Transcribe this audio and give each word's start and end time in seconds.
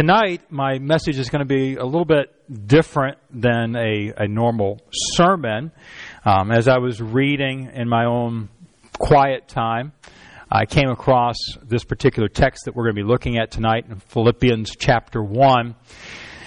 Tonight, 0.00 0.50
my 0.50 0.78
message 0.78 1.18
is 1.18 1.28
going 1.28 1.46
to 1.46 1.54
be 1.54 1.76
a 1.76 1.84
little 1.84 2.06
bit 2.06 2.34
different 2.66 3.18
than 3.28 3.76
a, 3.76 4.14
a 4.16 4.26
normal 4.26 4.80
sermon. 4.90 5.72
Um, 6.24 6.50
as 6.50 6.68
I 6.68 6.78
was 6.78 7.02
reading 7.02 7.70
in 7.74 7.86
my 7.86 8.06
own 8.06 8.48
quiet 8.98 9.46
time, 9.46 9.92
I 10.50 10.64
came 10.64 10.88
across 10.88 11.36
this 11.62 11.84
particular 11.84 12.30
text 12.30 12.64
that 12.64 12.74
we're 12.74 12.84
going 12.84 12.96
to 12.96 13.02
be 13.02 13.06
looking 13.06 13.36
at 13.36 13.50
tonight 13.50 13.88
in 13.90 13.96
Philippians 13.96 14.74
chapter 14.74 15.22
1. 15.22 15.74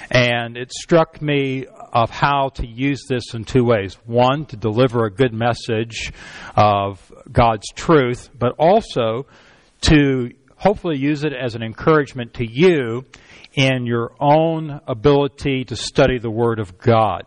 And 0.10 0.58
it 0.58 0.74
struck 0.74 1.22
me 1.22 1.68
of 1.68 2.10
how 2.10 2.50
to 2.56 2.66
use 2.66 3.06
this 3.08 3.36
in 3.36 3.46
two 3.46 3.64
ways. 3.64 3.94
One, 4.08 4.48
to 4.48 4.58
deliver 4.58 5.06
a 5.06 5.12
good 5.12 5.32
message 5.32 6.12
of 6.56 7.14
God's 7.32 7.68
truth, 7.76 8.32
but 8.36 8.56
also 8.58 9.28
to 9.82 10.32
hopefully 10.64 10.98
use 10.98 11.26
it 11.26 11.34
as 11.34 11.56
an 11.56 11.62
encouragement 11.62 12.36
to 12.36 12.50
you 12.50 13.04
in 13.54 13.86
your 13.86 14.14
own 14.18 14.80
ability 14.88 15.66
to 15.66 15.76
study 15.76 16.20
the 16.20 16.32
Word 16.32 16.58
of 16.58 16.78
God. 16.78 17.26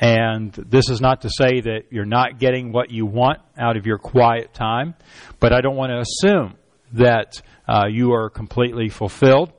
And 0.00 0.52
this 0.52 0.88
is 0.88 0.98
not 0.98 1.20
to 1.20 1.28
say 1.28 1.60
that 1.60 1.82
you're 1.90 2.06
not 2.06 2.38
getting 2.38 2.72
what 2.72 2.90
you 2.90 3.04
want 3.04 3.40
out 3.58 3.76
of 3.76 3.84
your 3.84 3.98
quiet 3.98 4.54
time, 4.54 4.94
but 5.38 5.52
I 5.52 5.60
don't 5.60 5.76
want 5.76 5.90
to 5.90 5.98
assume 5.98 6.54
that 6.94 7.42
uh, 7.68 7.88
you 7.90 8.14
are 8.14 8.30
completely 8.30 8.88
fulfilled. 8.88 9.52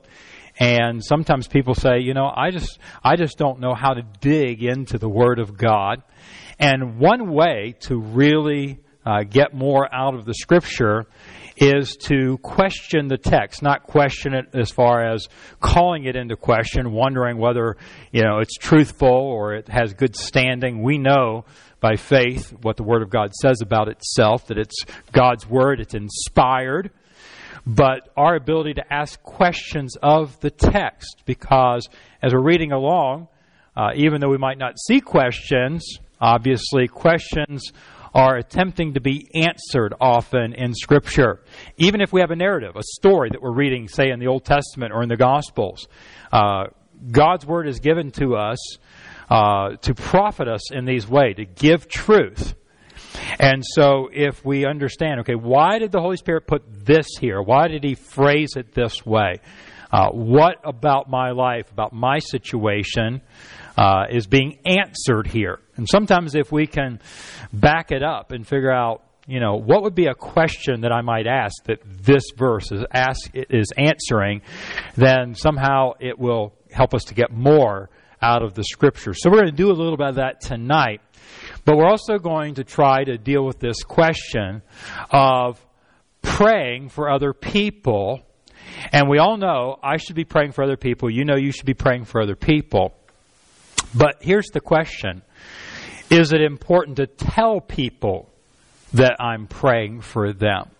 And 0.58 1.04
sometimes 1.04 1.46
people 1.46 1.76
say, 1.76 2.00
you 2.00 2.14
know, 2.14 2.28
I 2.34 2.50
just 2.50 2.80
I 3.04 3.14
just 3.14 3.38
don't 3.38 3.60
know 3.60 3.74
how 3.74 3.94
to 3.94 4.02
dig 4.20 4.64
into 4.64 4.98
the 4.98 5.08
Word 5.08 5.38
of 5.38 5.56
God. 5.56 6.02
And 6.58 6.98
one 6.98 7.32
way 7.32 7.76
to 7.82 7.96
really 7.96 8.80
uh, 9.06 9.22
get 9.22 9.54
more 9.54 9.92
out 9.94 10.14
of 10.14 10.24
the 10.24 10.34
Scripture 10.34 11.06
is 11.56 11.96
to 11.96 12.38
question 12.38 13.08
the 13.08 13.16
text, 13.16 13.62
not 13.62 13.84
question 13.84 14.34
it 14.34 14.46
as 14.54 14.70
far 14.70 15.04
as 15.04 15.28
calling 15.60 16.04
it 16.04 16.16
into 16.16 16.36
question, 16.36 16.92
wondering 16.92 17.38
whether 17.38 17.76
you 18.12 18.22
know 18.22 18.38
it's 18.38 18.54
truthful 18.54 19.08
or 19.08 19.54
it 19.54 19.68
has 19.68 19.94
good 19.94 20.16
standing. 20.16 20.82
We 20.82 20.98
know 20.98 21.44
by 21.80 21.96
faith 21.96 22.54
what 22.62 22.76
the 22.76 22.82
Word 22.82 23.02
of 23.02 23.10
God 23.10 23.34
says 23.34 23.60
about 23.60 23.88
itself, 23.88 24.46
that 24.46 24.58
it's 24.58 24.84
God's 25.12 25.48
Word, 25.48 25.80
it's 25.80 25.94
inspired. 25.94 26.90
But 27.66 28.10
our 28.16 28.34
ability 28.34 28.74
to 28.74 28.92
ask 28.92 29.22
questions 29.22 29.96
of 30.02 30.38
the 30.40 30.50
text, 30.50 31.22
because 31.24 31.88
as 32.22 32.34
we're 32.34 32.42
reading 32.42 32.72
along, 32.72 33.28
uh, 33.76 33.90
even 33.96 34.20
though 34.20 34.28
we 34.28 34.38
might 34.38 34.58
not 34.58 34.78
see 34.78 35.00
questions, 35.00 35.98
obviously 36.20 36.88
questions 36.88 37.72
are 38.14 38.36
attempting 38.36 38.94
to 38.94 39.00
be 39.00 39.28
answered 39.34 39.92
often 40.00 40.54
in 40.54 40.72
Scripture. 40.72 41.40
Even 41.76 42.00
if 42.00 42.12
we 42.12 42.20
have 42.20 42.30
a 42.30 42.36
narrative, 42.36 42.76
a 42.76 42.82
story 42.82 43.30
that 43.30 43.42
we're 43.42 43.52
reading, 43.52 43.88
say, 43.88 44.10
in 44.10 44.20
the 44.20 44.28
Old 44.28 44.44
Testament 44.44 44.92
or 44.94 45.02
in 45.02 45.08
the 45.08 45.16
Gospels, 45.16 45.88
uh, 46.32 46.66
God's 47.10 47.44
Word 47.44 47.66
is 47.66 47.80
given 47.80 48.12
to 48.12 48.36
us 48.36 48.78
uh, 49.28 49.76
to 49.82 49.94
profit 49.94 50.48
us 50.48 50.72
in 50.72 50.84
these 50.84 51.08
ways, 51.08 51.36
to 51.36 51.44
give 51.44 51.88
truth. 51.88 52.54
And 53.38 53.64
so, 53.64 54.08
if 54.12 54.44
we 54.44 54.64
understand, 54.64 55.20
okay, 55.20 55.34
why 55.34 55.78
did 55.78 55.92
the 55.92 56.00
Holy 56.00 56.16
Spirit 56.16 56.46
put 56.46 56.62
this 56.84 57.06
here? 57.20 57.42
Why 57.42 57.68
did 57.68 57.82
He 57.82 57.94
phrase 57.94 58.54
it 58.56 58.74
this 58.74 59.04
way? 59.04 59.40
Uh, 59.90 60.10
what 60.10 60.56
about 60.64 61.08
my 61.08 61.30
life, 61.30 61.70
about 61.70 61.92
my 61.92 62.18
situation, 62.18 63.22
uh, 63.76 64.04
is 64.10 64.26
being 64.26 64.58
answered 64.64 65.26
here? 65.26 65.60
And 65.76 65.88
sometimes, 65.88 66.34
if 66.34 66.52
we 66.52 66.66
can 66.66 67.00
back 67.52 67.90
it 67.90 68.02
up 68.02 68.32
and 68.32 68.46
figure 68.46 68.72
out, 68.72 69.02
you 69.26 69.40
know, 69.40 69.56
what 69.56 69.82
would 69.82 69.94
be 69.94 70.06
a 70.06 70.14
question 70.14 70.82
that 70.82 70.92
I 70.92 71.00
might 71.00 71.26
ask 71.26 71.64
that 71.64 71.80
this 71.84 72.24
verse 72.36 72.70
is 72.70 72.84
ask 72.92 73.30
is 73.34 73.72
answering, 73.76 74.42
then 74.96 75.34
somehow 75.34 75.92
it 75.98 76.18
will 76.18 76.54
help 76.70 76.94
us 76.94 77.04
to 77.04 77.14
get 77.14 77.32
more 77.32 77.90
out 78.20 78.42
of 78.42 78.54
the 78.54 78.64
Scripture. 78.64 79.14
So 79.14 79.30
we're 79.30 79.40
going 79.40 79.50
to 79.50 79.56
do 79.56 79.70
a 79.70 79.72
little 79.72 79.96
bit 79.96 80.08
of 80.08 80.14
that 80.16 80.40
tonight, 80.40 81.00
but 81.64 81.76
we're 81.76 81.88
also 81.88 82.18
going 82.18 82.54
to 82.54 82.64
try 82.64 83.04
to 83.04 83.18
deal 83.18 83.44
with 83.44 83.58
this 83.58 83.82
question 83.82 84.62
of 85.10 85.64
praying 86.22 86.88
for 86.88 87.10
other 87.10 87.32
people. 87.32 88.20
And 88.92 89.08
we 89.08 89.18
all 89.18 89.36
know 89.36 89.76
I 89.82 89.98
should 89.98 90.16
be 90.16 90.24
praying 90.24 90.52
for 90.52 90.64
other 90.64 90.76
people. 90.76 91.10
You 91.10 91.24
know 91.24 91.36
you 91.36 91.52
should 91.52 91.66
be 91.66 91.74
praying 91.74 92.04
for 92.04 92.20
other 92.20 92.36
people. 92.36 92.94
But 93.94 94.16
here's 94.20 94.48
the 94.48 94.60
question 94.60 95.22
is 96.14 96.32
it 96.32 96.40
important 96.40 96.98
to 96.98 97.06
tell 97.06 97.60
people 97.60 98.30
that 98.92 99.16
I'm 99.20 99.46
praying 99.46 100.02
for 100.02 100.32
them? 100.32 100.70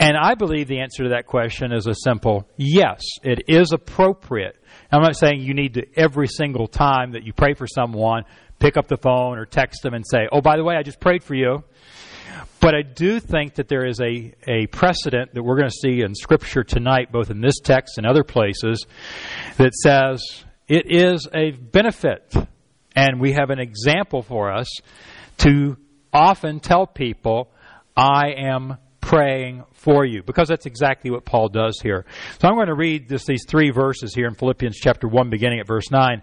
And 0.00 0.16
I 0.16 0.34
believe 0.34 0.66
the 0.66 0.80
answer 0.80 1.04
to 1.04 1.10
that 1.10 1.26
question 1.26 1.72
is 1.72 1.86
a 1.86 1.94
simple 1.94 2.48
yes. 2.56 3.02
It 3.22 3.44
is 3.46 3.72
appropriate. 3.72 4.56
I'm 4.90 5.02
not 5.02 5.16
saying 5.16 5.42
you 5.42 5.54
need 5.54 5.74
to 5.74 5.86
every 5.96 6.26
single 6.26 6.66
time 6.66 7.12
that 7.12 7.24
you 7.24 7.32
pray 7.32 7.54
for 7.54 7.66
someone 7.66 8.24
pick 8.58 8.76
up 8.76 8.88
the 8.88 8.96
phone 8.96 9.38
or 9.38 9.44
text 9.44 9.82
them 9.82 9.94
and 9.94 10.04
say, 10.06 10.28
"Oh, 10.32 10.40
by 10.40 10.56
the 10.56 10.64
way, 10.64 10.76
I 10.76 10.82
just 10.82 11.00
prayed 11.00 11.22
for 11.22 11.34
you." 11.34 11.62
But 12.60 12.74
I 12.74 12.82
do 12.82 13.20
think 13.20 13.54
that 13.56 13.68
there 13.68 13.84
is 13.84 14.00
a, 14.00 14.32
a 14.48 14.66
precedent 14.68 15.34
that 15.34 15.42
we're 15.42 15.56
going 15.56 15.68
to 15.68 15.76
see 15.76 16.00
in 16.00 16.14
Scripture 16.14 16.64
tonight, 16.64 17.12
both 17.12 17.30
in 17.30 17.40
this 17.40 17.60
text 17.60 17.98
and 17.98 18.06
other 18.06 18.24
places, 18.24 18.86
that 19.58 19.74
says 19.74 20.44
it 20.66 20.86
is 20.90 21.28
a 21.34 21.50
benefit 21.50 22.34
and 22.94 23.20
we 23.20 23.32
have 23.32 23.50
an 23.50 23.58
example 23.58 24.22
for 24.22 24.52
us 24.52 24.68
to 25.38 25.76
often 26.12 26.60
tell 26.60 26.86
people, 26.86 27.50
I 27.96 28.34
am 28.36 28.78
praying 29.00 29.64
for 29.72 30.04
you. 30.04 30.22
Because 30.22 30.48
that's 30.48 30.66
exactly 30.66 31.10
what 31.10 31.24
Paul 31.24 31.48
does 31.48 31.78
here. 31.82 32.06
So 32.40 32.48
I'm 32.48 32.54
going 32.54 32.68
to 32.68 32.74
read 32.74 33.08
just 33.08 33.26
these 33.26 33.44
three 33.46 33.70
verses 33.70 34.14
here 34.14 34.26
in 34.26 34.34
Philippians 34.34 34.76
chapter 34.76 35.06
1, 35.06 35.30
beginning 35.30 35.60
at 35.60 35.66
verse 35.66 35.90
9. 35.90 36.22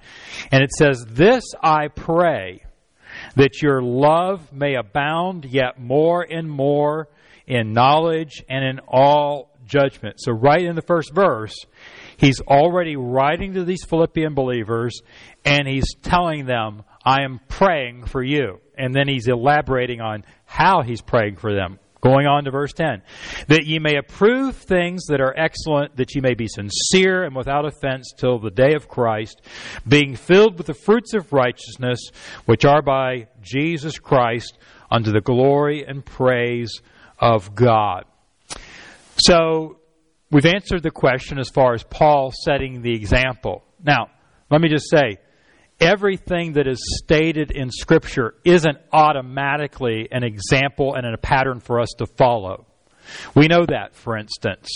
And 0.52 0.64
it 0.64 0.72
says, 0.72 1.06
This 1.08 1.44
I 1.62 1.90
pray, 1.90 2.64
that 3.36 3.62
your 3.62 3.82
love 3.82 4.52
may 4.52 4.76
abound 4.76 5.46
yet 5.46 5.80
more 5.80 6.26
and 6.28 6.50
more 6.50 7.10
in 7.46 7.74
knowledge 7.74 8.44
and 8.50 8.64
in 8.64 8.80
all 8.88 9.52
judgment. 9.66 10.16
So, 10.20 10.32
right 10.32 10.64
in 10.64 10.76
the 10.76 10.82
first 10.82 11.14
verse, 11.14 11.56
he's 12.22 12.40
already 12.42 12.96
writing 12.96 13.56
to 13.56 13.66
these 13.66 13.84
Philippian 13.84 14.34
believers 14.36 15.02
and 15.44 15.68
he's 15.68 15.96
telling 16.02 16.46
them, 16.46 16.84
I 17.04 17.24
am 17.24 17.42
praying 17.50 18.06
for 18.06 18.24
you. 18.24 18.60
And 18.78 18.96
then 18.96 19.08
he's 19.08 19.28
elaborating 19.28 20.00
on 20.00 20.24
how 20.46 20.84
he's 20.84 21.02
praying 21.02 21.38
for 21.38 21.54
them. 21.54 21.80
Going 22.00 22.26
on 22.26 22.46
to 22.46 22.52
verse 22.52 22.74
10. 22.74 23.04
That 23.48 23.66
ye 23.66 23.78
may 23.78 23.98
approve 23.98 24.56
things 24.56 25.06
that 25.08 25.22
are 25.22 25.38
excellent, 25.38 25.98
that 25.98 26.16
ye 26.16 26.22
may 26.22 26.34
be 26.34 26.48
sincere 26.48 27.24
and 27.24 27.36
without 27.36 27.66
offense 27.66 28.12
till 28.18 28.40
the 28.40 28.50
day 28.50 28.74
of 28.74 28.88
Christ, 28.88 29.42
being 29.88 30.16
filled 30.16 30.58
with 30.58 30.66
the 30.66 30.74
fruits 30.74 31.14
of 31.14 31.32
righteousness, 31.32 32.00
which 32.46 32.66
are 32.66 32.82
by 32.82 33.28
Jesus 33.42 34.00
Christ, 34.00 34.58
unto 34.90 35.12
the 35.12 35.22
glory 35.22 35.86
and 35.88 36.04
praise 36.04 36.82
of 37.20 37.54
God. 37.54 38.06
So, 39.18 39.81
we've 40.32 40.46
answered 40.46 40.84
the 40.84 40.92
question 40.92 41.40
as 41.40 41.50
far 41.50 41.74
as 41.74 41.84
Paul 41.84 42.32
setting 42.44 42.82
the 42.82 42.94
example. 42.94 43.64
Now, 43.84 44.08
let 44.50 44.62
me 44.62 44.70
just 44.70 44.90
say, 44.90 45.18
everything 45.80 46.54
that 46.54 46.68
is 46.68 46.80
stated 47.04 47.52
in 47.52 47.72
Scripture 47.72 48.36
isn't 48.46 48.78
automatically 48.94 50.08
an 50.12 50.24
example 50.24 50.96
and 50.96 51.06
a 51.06 51.18
pattern 51.18 51.60
for 51.60 51.80
us 51.80 51.90
to 51.98 52.06
follow. 52.06 52.66
We 53.36 53.48
know 53.48 53.66
that, 53.66 53.96
for 53.96 54.18
instance. 54.18 54.70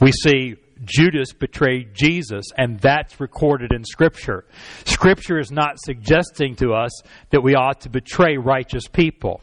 We 0.00 0.12
see 0.12 0.56
Judas 0.84 1.32
betrayed 1.32 1.94
Jesus, 1.94 2.46
and 2.56 2.78
that's 2.78 3.18
recorded 3.20 3.72
in 3.72 3.84
Scripture. 3.84 4.44
Scripture 4.84 5.38
is 5.38 5.50
not 5.50 5.80
suggesting 5.80 6.54
to 6.56 6.72
us 6.72 7.02
that 7.30 7.42
we 7.42 7.54
ought 7.54 7.80
to 7.82 7.88
betray 7.88 8.36
righteous 8.36 8.86
people 8.86 9.42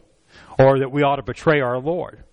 or 0.58 0.78
that 0.78 0.90
we 0.90 1.02
ought 1.02 1.16
to 1.16 1.22
betray 1.22 1.60
our 1.60 1.78
Lord. 1.78 2.24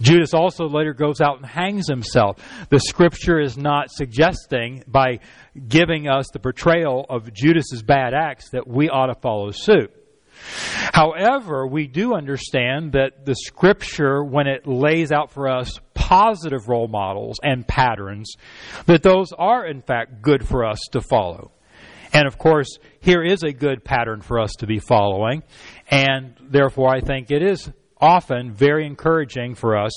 Judas 0.00 0.34
also 0.34 0.68
later 0.68 0.94
goes 0.94 1.20
out 1.20 1.38
and 1.38 1.46
hangs 1.46 1.88
himself. 1.88 2.38
The 2.68 2.80
scripture 2.80 3.40
is 3.40 3.56
not 3.56 3.90
suggesting 3.90 4.84
by 4.86 5.20
giving 5.68 6.08
us 6.08 6.26
the 6.32 6.38
portrayal 6.38 7.06
of 7.08 7.32
Judas's 7.32 7.82
bad 7.82 8.14
acts 8.14 8.50
that 8.50 8.66
we 8.66 8.88
ought 8.88 9.06
to 9.06 9.14
follow 9.14 9.50
suit. 9.50 9.92
However, 10.92 11.66
we 11.66 11.86
do 11.86 12.14
understand 12.14 12.92
that 12.92 13.24
the 13.24 13.34
scripture, 13.34 14.22
when 14.22 14.46
it 14.46 14.66
lays 14.66 15.10
out 15.12 15.32
for 15.32 15.48
us 15.48 15.80
positive 15.94 16.68
role 16.68 16.88
models 16.88 17.38
and 17.42 17.66
patterns, 17.66 18.34
that 18.86 19.02
those 19.02 19.32
are 19.32 19.66
in 19.66 19.82
fact 19.82 20.22
good 20.22 20.46
for 20.46 20.64
us 20.64 20.80
to 20.92 21.00
follow. 21.00 21.50
And 22.12 22.26
of 22.26 22.38
course, 22.38 22.78
here 23.00 23.22
is 23.22 23.42
a 23.42 23.52
good 23.52 23.84
pattern 23.84 24.22
for 24.22 24.40
us 24.40 24.52
to 24.60 24.66
be 24.66 24.78
following, 24.78 25.42
and 25.90 26.34
therefore 26.40 26.94
I 26.94 27.00
think 27.00 27.30
it 27.30 27.42
is 27.42 27.70
often 28.00 28.52
very 28.52 28.86
encouraging 28.86 29.54
for 29.54 29.76
us 29.76 29.92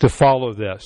to 0.00 0.08
follow 0.08 0.52
this. 0.52 0.84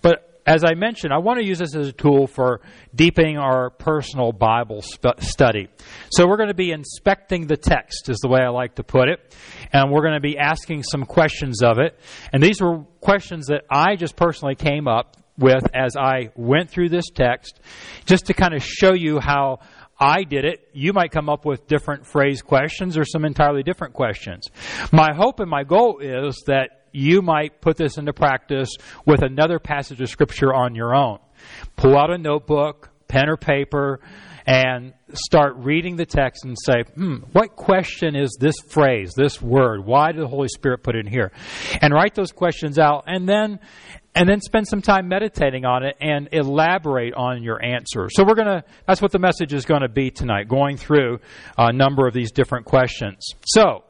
But 0.00 0.32
as 0.46 0.64
I 0.64 0.74
mentioned, 0.74 1.12
I 1.12 1.18
want 1.18 1.38
to 1.38 1.46
use 1.46 1.58
this 1.58 1.74
as 1.76 1.88
a 1.88 1.92
tool 1.92 2.26
for 2.26 2.60
deepening 2.94 3.38
our 3.38 3.70
personal 3.70 4.32
Bible 4.32 4.82
sp- 4.82 5.20
study. 5.20 5.68
So 6.10 6.26
we're 6.26 6.36
going 6.36 6.48
to 6.48 6.54
be 6.54 6.72
inspecting 6.72 7.46
the 7.46 7.56
text, 7.56 8.08
is 8.08 8.18
the 8.18 8.28
way 8.28 8.40
I 8.40 8.48
like 8.48 8.74
to 8.76 8.82
put 8.82 9.08
it, 9.08 9.36
and 9.72 9.92
we're 9.92 10.02
going 10.02 10.14
to 10.14 10.20
be 10.20 10.38
asking 10.38 10.82
some 10.82 11.04
questions 11.04 11.62
of 11.62 11.78
it. 11.78 11.98
And 12.32 12.42
these 12.42 12.60
were 12.60 12.80
questions 13.00 13.46
that 13.46 13.62
I 13.70 13.96
just 13.96 14.16
personally 14.16 14.56
came 14.56 14.88
up 14.88 15.16
with 15.38 15.64
as 15.74 15.96
I 15.96 16.30
went 16.36 16.70
through 16.70 16.90
this 16.90 17.06
text, 17.14 17.60
just 18.04 18.26
to 18.26 18.34
kind 18.34 18.54
of 18.54 18.62
show 18.62 18.92
you 18.92 19.18
how 19.20 19.60
I 20.02 20.24
did 20.24 20.44
it. 20.44 20.68
You 20.72 20.92
might 20.92 21.12
come 21.12 21.28
up 21.28 21.44
with 21.44 21.68
different 21.68 22.04
phrase 22.04 22.42
questions 22.42 22.98
or 22.98 23.04
some 23.04 23.24
entirely 23.24 23.62
different 23.62 23.94
questions. 23.94 24.48
My 24.90 25.12
hope 25.14 25.38
and 25.38 25.48
my 25.48 25.62
goal 25.62 26.00
is 26.00 26.42
that 26.48 26.86
you 26.90 27.22
might 27.22 27.60
put 27.60 27.76
this 27.76 27.98
into 27.98 28.12
practice 28.12 28.70
with 29.06 29.22
another 29.22 29.60
passage 29.60 30.00
of 30.00 30.08
Scripture 30.08 30.52
on 30.52 30.74
your 30.74 30.92
own. 30.92 31.20
Pull 31.76 31.96
out 31.96 32.10
a 32.10 32.18
notebook, 32.18 32.90
pen 33.06 33.28
or 33.28 33.36
paper, 33.36 34.00
and 34.46 34.92
start 35.14 35.54
reading 35.56 35.96
the 35.96 36.06
text 36.06 36.44
and 36.44 36.56
say, 36.58 36.82
hmm, 36.94 37.16
what 37.32 37.56
question 37.56 38.16
is 38.16 38.36
this 38.40 38.56
phrase, 38.68 39.14
this 39.14 39.40
word? 39.40 39.84
Why 39.84 40.12
did 40.12 40.22
the 40.22 40.28
Holy 40.28 40.48
Spirit 40.48 40.82
put 40.82 40.96
it 40.96 41.06
in 41.06 41.12
here? 41.12 41.32
And 41.80 41.92
write 41.92 42.14
those 42.14 42.32
questions 42.32 42.78
out 42.78 43.04
and 43.06 43.28
then 43.28 43.60
and 44.14 44.28
then 44.28 44.40
spend 44.42 44.68
some 44.68 44.82
time 44.82 45.08
meditating 45.08 45.64
on 45.64 45.84
it 45.84 45.96
and 46.00 46.28
elaborate 46.32 47.14
on 47.14 47.42
your 47.42 47.64
answer. 47.64 48.08
So 48.10 48.24
we're 48.24 48.34
to 48.34 48.64
that's 48.86 49.00
what 49.00 49.12
the 49.12 49.18
message 49.18 49.54
is 49.54 49.64
going 49.64 49.82
to 49.82 49.88
be 49.88 50.10
tonight, 50.10 50.48
going 50.48 50.76
through 50.76 51.20
a 51.56 51.72
number 51.72 52.06
of 52.06 52.12
these 52.12 52.30
different 52.30 52.66
questions. 52.66 53.24
So, 53.46 53.84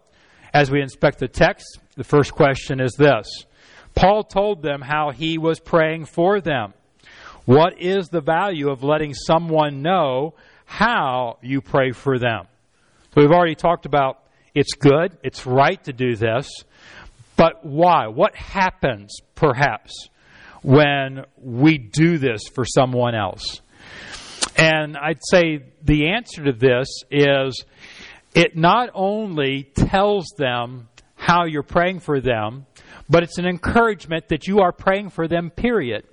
as 0.55 0.71
we 0.71 0.81
inspect 0.81 1.19
the 1.19 1.29
text, 1.29 1.79
the 1.97 2.05
first 2.05 2.33
question 2.33 2.81
is 2.81 2.93
this. 2.93 3.27
Paul 3.95 4.25
told 4.25 4.63
them 4.63 4.81
how 4.81 5.11
he 5.11 5.39
was 5.39 5.61
praying 5.61 6.07
for 6.07 6.41
them. 6.41 6.75
What 7.44 7.81
is 7.81 8.09
the 8.09 8.21
value 8.21 8.71
of 8.71 8.85
letting 8.85 9.15
someone 9.15 9.83
know 9.83 10.35
how 10.65 11.39
you 11.43 11.61
pray 11.61 11.91
for 11.91 12.19
them? 12.19 12.47
So 13.15 13.21
we've 13.21 13.33
already 13.33 13.56
talked 13.56 13.85
about 13.85 14.19
it's 14.55 14.75
good, 14.75 15.17
it's 15.23 15.44
right 15.44 15.83
to 15.85 15.93
do 15.93 16.15
this, 16.15 16.49
but 17.37 17.65
why? 17.65 18.06
What 18.06 18.37
happens, 18.37 19.17
perhaps, 19.35 20.09
when 20.62 21.25
we 21.37 21.79
do 21.79 22.19
this 22.19 22.43
for 22.55 22.65
someone 22.65 23.15
else? 23.15 23.61
And 24.56 24.97
I'd 24.97 25.21
say 25.31 25.65
the 25.83 26.11
answer 26.11 26.44
to 26.44 26.53
this 26.53 26.87
is 27.11 27.65
it 28.35 28.56
not 28.56 28.91
only 28.94 29.65
tells 29.65 30.27
them 30.37 30.89
how 31.17 31.47
you're 31.47 31.62
praying 31.62 32.00
for 32.00 32.21
them, 32.21 32.67
but 33.09 33.23
it's 33.23 33.39
an 33.39 33.47
encouragement 33.47 34.29
that 34.29 34.47
you 34.47 34.61
are 34.61 34.73
praying 34.73 35.11
for 35.11 35.27
them, 35.27 35.50
period. 35.50 36.05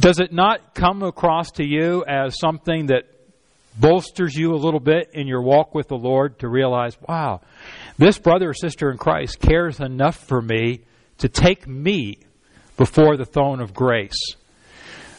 Does 0.00 0.20
it 0.20 0.32
not 0.32 0.74
come 0.74 1.02
across 1.02 1.50
to 1.52 1.64
you 1.64 2.04
as 2.06 2.38
something 2.38 2.86
that 2.86 3.04
bolsters 3.78 4.34
you 4.34 4.54
a 4.54 4.56
little 4.56 4.80
bit 4.80 5.10
in 5.12 5.26
your 5.26 5.42
walk 5.42 5.74
with 5.74 5.88
the 5.88 5.96
Lord 5.96 6.38
to 6.40 6.48
realize, 6.48 6.96
wow, 7.08 7.40
this 7.96 8.18
brother 8.18 8.50
or 8.50 8.54
sister 8.54 8.90
in 8.90 8.98
Christ 8.98 9.40
cares 9.40 9.80
enough 9.80 10.16
for 10.16 10.40
me 10.40 10.82
to 11.18 11.28
take 11.28 11.66
me 11.66 12.18
before 12.76 13.16
the 13.16 13.24
throne 13.24 13.60
of 13.60 13.74
grace? 13.74 14.18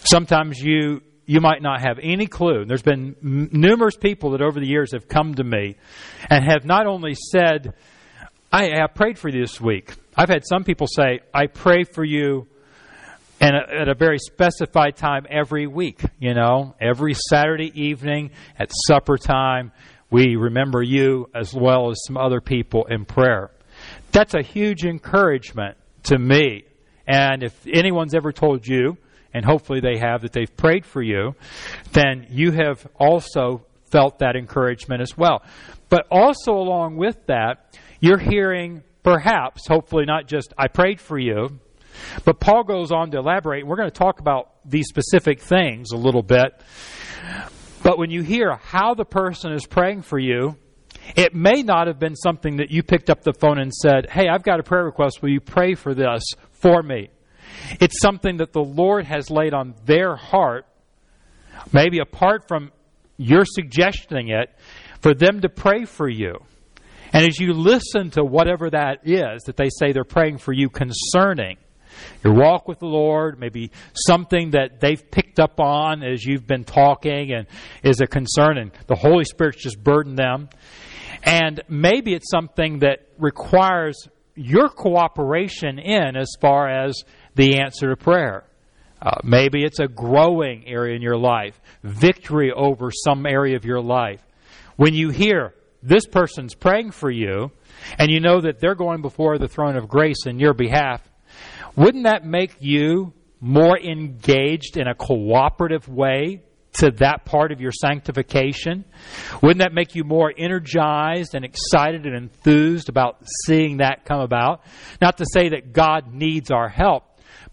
Sometimes 0.03 0.61
you 0.61 1.01
you 1.25 1.41
might 1.41 1.61
not 1.61 1.81
have 1.81 1.99
any 2.01 2.25
clue. 2.25 2.65
There's 2.65 2.81
been 2.81 3.15
numerous 3.21 3.95
people 3.95 4.31
that 4.31 4.41
over 4.41 4.59
the 4.59 4.67
years 4.67 4.93
have 4.93 5.07
come 5.07 5.35
to 5.35 5.43
me 5.43 5.75
and 6.27 6.43
have 6.43 6.65
not 6.65 6.87
only 6.87 7.13
said, 7.13 7.75
I, 8.51 8.71
I 8.71 8.87
prayed 8.87 9.19
for 9.19 9.29
you 9.29 9.41
this 9.41 9.61
week. 9.61 9.93
I've 10.17 10.29
had 10.29 10.43
some 10.43 10.63
people 10.63 10.87
say, 10.87 11.19
I 11.31 11.45
pray 11.45 11.83
for 11.83 12.03
you 12.03 12.47
and 13.39 13.55
at 13.55 13.87
a 13.87 13.93
very 13.93 14.17
specified 14.19 14.95
time 14.95 15.25
every 15.29 15.67
week. 15.67 16.01
You 16.19 16.33
know, 16.33 16.75
every 16.79 17.13
Saturday 17.13 17.71
evening 17.73 18.31
at 18.57 18.71
supper 18.87 19.17
time, 19.17 19.71
we 20.11 20.35
remember 20.35 20.81
you 20.81 21.29
as 21.33 21.53
well 21.53 21.91
as 21.91 22.01
some 22.05 22.17
other 22.17 22.41
people 22.41 22.85
in 22.85 23.05
prayer. 23.05 23.51
That's 24.11 24.33
a 24.33 24.41
huge 24.41 24.83
encouragement 24.83 25.77
to 26.03 26.17
me. 26.17 26.65
And 27.07 27.43
if 27.43 27.65
anyone's 27.67 28.13
ever 28.13 28.31
told 28.31 28.67
you, 28.67 28.97
and 29.33 29.45
hopefully 29.45 29.79
they 29.79 29.99
have, 29.99 30.23
that 30.23 30.33
they've 30.33 30.55
prayed 30.57 30.85
for 30.85 31.01
you, 31.01 31.35
then 31.91 32.27
you 32.29 32.51
have 32.51 32.85
also 32.95 33.65
felt 33.91 34.19
that 34.19 34.35
encouragement 34.35 35.01
as 35.01 35.17
well. 35.17 35.43
But 35.89 36.05
also, 36.11 36.53
along 36.53 36.97
with 36.97 37.17
that, 37.27 37.77
you're 37.99 38.19
hearing 38.19 38.83
perhaps, 39.03 39.67
hopefully 39.67 40.05
not 40.05 40.27
just, 40.27 40.53
I 40.57 40.67
prayed 40.67 40.99
for 40.99 41.17
you, 41.17 41.59
but 42.25 42.39
Paul 42.39 42.63
goes 42.63 42.91
on 42.91 43.11
to 43.11 43.17
elaborate. 43.17 43.61
and 43.61 43.69
We're 43.69 43.77
going 43.77 43.91
to 43.91 43.97
talk 43.97 44.19
about 44.19 44.51
these 44.65 44.87
specific 44.87 45.41
things 45.41 45.91
a 45.91 45.97
little 45.97 46.23
bit. 46.23 46.59
But 47.83 47.97
when 47.97 48.09
you 48.09 48.21
hear 48.21 48.55
how 48.55 48.93
the 48.93 49.05
person 49.05 49.53
is 49.53 49.65
praying 49.65 50.01
for 50.01 50.19
you, 50.19 50.57
it 51.15 51.33
may 51.33 51.63
not 51.63 51.87
have 51.87 51.99
been 51.99 52.15
something 52.15 52.57
that 52.57 52.71
you 52.71 52.83
picked 52.83 53.09
up 53.09 53.23
the 53.23 53.33
phone 53.33 53.57
and 53.59 53.73
said, 53.73 54.09
Hey, 54.09 54.27
I've 54.27 54.43
got 54.43 54.59
a 54.59 54.63
prayer 54.63 54.83
request. 54.83 55.21
Will 55.21 55.29
you 55.29 55.39
pray 55.39 55.75
for 55.75 55.93
this 55.93 56.23
for 56.51 56.83
me? 56.83 57.09
It's 57.79 57.99
something 58.01 58.37
that 58.37 58.53
the 58.53 58.63
Lord 58.63 59.05
has 59.05 59.29
laid 59.29 59.53
on 59.53 59.73
their 59.85 60.15
heart, 60.15 60.65
maybe 61.73 61.99
apart 61.99 62.47
from 62.47 62.71
your 63.17 63.43
suggesting 63.45 64.29
it, 64.29 64.53
for 65.01 65.13
them 65.13 65.41
to 65.41 65.49
pray 65.49 65.85
for 65.85 66.07
you. 66.07 66.35
And 67.11 67.25
as 67.25 67.39
you 67.39 67.53
listen 67.53 68.11
to 68.11 68.23
whatever 68.23 68.69
that 68.69 69.07
is 69.07 69.43
that 69.43 69.57
they 69.57 69.69
say 69.69 69.91
they're 69.91 70.03
praying 70.03 70.37
for 70.37 70.53
you 70.53 70.69
concerning, 70.69 71.57
your 72.23 72.33
walk 72.33 72.67
with 72.67 72.79
the 72.79 72.87
Lord, 72.87 73.39
maybe 73.39 73.71
something 73.93 74.51
that 74.51 74.79
they've 74.79 75.09
picked 75.11 75.39
up 75.39 75.59
on 75.59 76.03
as 76.03 76.23
you've 76.23 76.47
been 76.47 76.63
talking 76.63 77.31
and 77.31 77.47
is 77.83 78.01
a 78.01 78.07
concern, 78.07 78.57
and 78.57 78.71
the 78.87 78.95
Holy 78.95 79.25
Spirit's 79.25 79.61
just 79.61 79.83
burdened 79.83 80.17
them. 80.17 80.49
And 81.23 81.61
maybe 81.67 82.13
it's 82.13 82.29
something 82.29 82.79
that 82.79 83.07
requires 83.17 84.07
your 84.35 84.69
cooperation 84.69 85.79
in 85.79 86.15
as 86.15 86.33
far 86.39 86.69
as 86.69 87.03
the 87.35 87.59
answer 87.59 87.89
to 87.89 87.95
prayer. 87.95 88.45
Uh, 89.01 89.11
maybe 89.23 89.63
it's 89.63 89.79
a 89.79 89.87
growing 89.87 90.67
area 90.67 90.95
in 90.95 91.01
your 91.01 91.17
life, 91.17 91.59
victory 91.83 92.51
over 92.51 92.91
some 92.91 93.25
area 93.25 93.55
of 93.55 93.65
your 93.65 93.81
life. 93.81 94.21
When 94.75 94.93
you 94.93 95.09
hear 95.09 95.53
this 95.81 96.05
person's 96.05 96.55
praying 96.55 96.91
for 96.91 97.09
you, 97.09 97.51
and 97.97 98.11
you 98.11 98.19
know 98.19 98.41
that 98.41 98.59
they're 98.59 98.75
going 98.75 99.01
before 99.01 99.37
the 99.37 99.47
throne 99.47 99.77
of 99.77 99.87
grace 99.87 100.25
in 100.25 100.39
your 100.39 100.53
behalf, 100.53 101.01
wouldn't 101.79 102.03
that 102.03 102.25
make 102.25 102.57
you 102.59 103.13
more 103.39 103.79
engaged 103.79 104.75
in 104.75 104.87
a 104.87 104.93
cooperative 104.93 105.87
way 105.87 106.43
to 106.73 106.91
that 106.91 107.23
part 107.23 107.53
of 107.53 107.61
your 107.61 107.71
sanctification? 107.71 108.83
Wouldn't 109.41 109.59
that 109.59 109.73
make 109.73 109.95
you 109.95 110.03
more 110.03 110.33
energized 110.37 111.35
and 111.35 111.45
excited 111.45 112.05
and 112.05 112.15
enthused 112.15 112.89
about 112.89 113.25
seeing 113.45 113.77
that 113.77 114.03
come 114.03 114.19
about? 114.19 114.65
Not 114.99 115.17
to 115.19 115.25
say 115.33 115.49
that 115.49 115.71
God 115.71 116.13
needs 116.13 116.51
our 116.51 116.67
help, 116.67 117.05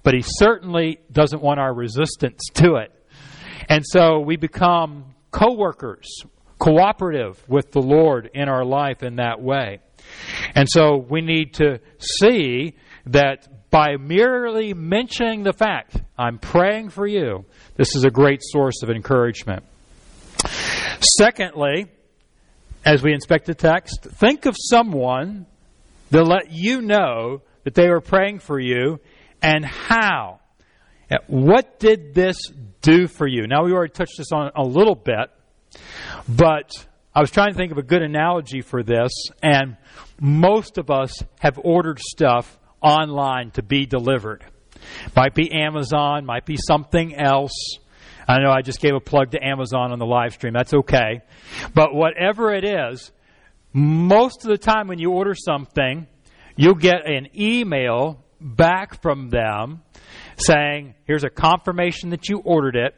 but 0.02 0.12
He 0.12 0.23
certainly 0.25 0.99
doesn't 1.12 1.40
want 1.40 1.61
our 1.61 1.73
resistance 1.73 2.43
to 2.55 2.76
it. 2.76 2.93
And 3.69 3.84
so 3.87 4.19
we 4.19 4.37
become 4.37 5.14
co 5.31 5.55
workers, 5.55 6.09
cooperative 6.59 7.40
with 7.49 7.71
the 7.71 7.80
Lord 7.80 8.28
in 8.35 8.49
our 8.49 8.64
life 8.64 9.04
in 9.04 9.16
that 9.16 9.40
way. 9.40 9.78
And 10.56 10.68
so 10.68 10.97
we 10.97 11.21
need 11.21 11.54
to 11.54 11.78
see 11.99 12.75
that 13.06 13.49
by 13.70 13.96
merely 13.96 14.75
mentioning 14.75 15.42
the 15.42 15.52
fact, 15.52 16.00
I'm 16.18 16.38
praying 16.38 16.90
for 16.90 17.06
you, 17.06 17.44
this 17.76 17.94
is 17.96 18.04
a 18.04 18.11
great 18.11 18.40
source 18.42 18.82
of 18.82 18.90
encouragement. 18.90 19.64
Secondly, 21.00 21.87
as 22.85 23.02
we 23.02 23.12
inspect 23.12 23.46
the 23.46 23.54
text, 23.54 24.02
think 24.02 24.46
of 24.46 24.56
someone 24.58 25.46
that 26.11 26.25
let 26.25 26.52
you 26.52 26.80
know 26.80 27.42
that 27.64 27.75
they 27.75 27.88
were 27.88 28.00
praying 28.00 28.38
for 28.38 28.61
you 28.61 29.00
and 29.42 29.64
how. 29.64 30.40
Uh, 31.11 31.16
what 31.26 31.78
did 31.78 32.14
this 32.14 32.37
do 32.80 33.08
for 33.08 33.26
you? 33.26 33.46
Now, 33.46 33.64
we 33.64 33.73
already 33.73 33.92
touched 33.92 34.18
this 34.18 34.32
on 34.32 34.50
a 34.54 34.62
little 34.62 34.94
bit, 34.94 35.30
but 36.28 36.70
I 37.14 37.20
was 37.20 37.30
trying 37.30 37.52
to 37.52 37.54
think 37.54 37.73
of 37.73 37.78
a 37.78 37.82
good 37.82 38.02
analogy 38.02 38.61
for 38.61 38.82
this, 38.82 39.11
and 39.42 39.76
most 40.20 40.78
of 40.78 40.90
us 40.90 41.23
have 41.40 41.58
ordered 41.62 41.99
stuff 41.99 42.58
online 42.87 43.50
to 43.52 43.62
be 43.62 43.85
delivered. 43.87 44.45
Might 45.16 45.35
be 45.35 45.52
Amazon, 45.52 46.25
might 46.25 46.47
be 46.47 46.57
something 46.57 47.14
else. 47.14 47.52
I 48.28 48.38
know 48.38 48.50
I 48.50 48.62
just 48.62 48.81
gave 48.81 48.95
a 48.95 49.00
plug 49.00 49.33
to 49.33 49.45
Amazon 49.45 49.93
on 49.93 49.99
the 49.99 50.07
live 50.07 50.35
stream. 50.35 50.52
That's 50.52 50.75
okay. 50.75 51.23
But 51.75 51.95
whatever 51.95 52.52
it 52.55 52.64
is, 52.64 53.12
most 53.73 54.45
of 54.45 54.50
the 54.50 54.59
time 54.59 54.88
when 54.88 54.99
you 54.99 55.11
order 55.11 55.35
something, 55.35 56.07
you'll 56.57 56.75
get 56.75 57.07
an 57.07 57.28
email 57.38 58.25
back 58.40 59.02
from 59.02 59.31
them 59.31 59.83
saying, 60.37 60.95
here's 61.05 61.25
a 61.25 61.31
confirmation 61.31 62.11
that 62.11 62.28
you 62.28 62.38
ordered 62.38 62.76
it. 62.76 62.95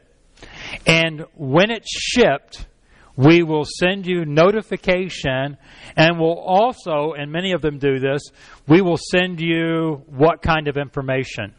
And 0.85 1.25
when 1.35 1.71
it's 1.71 1.89
shipped, 1.91 2.65
we 3.19 3.43
will 3.43 3.65
send 3.65 4.07
you 4.07 4.23
notification 4.23 5.57
and 5.97 6.17
we'll 6.17 6.39
also, 6.39 7.11
and 7.17 7.29
many 7.29 7.51
of 7.51 7.61
them 7.61 7.77
do 7.77 7.99
this, 7.99 8.21
we 8.65 8.79
will 8.79 8.99
send 9.11 9.41
you 9.41 10.03
what 10.07 10.41
kind 10.41 10.69
of 10.69 10.77
information? 10.77 11.53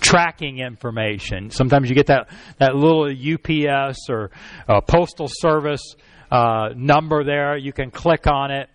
Tracking 0.00 0.58
information. 0.58 1.50
Sometimes 1.50 1.88
you 1.88 1.94
get 1.94 2.08
that, 2.08 2.28
that 2.58 2.74
little 2.74 3.06
UPS 3.06 4.10
or 4.10 4.30
uh, 4.68 4.82
postal 4.82 5.26
service 5.26 5.94
uh, 6.30 6.68
number 6.76 7.24
there. 7.24 7.56
You 7.56 7.72
can 7.72 7.90
click 7.90 8.26
on 8.26 8.50
it 8.50 8.68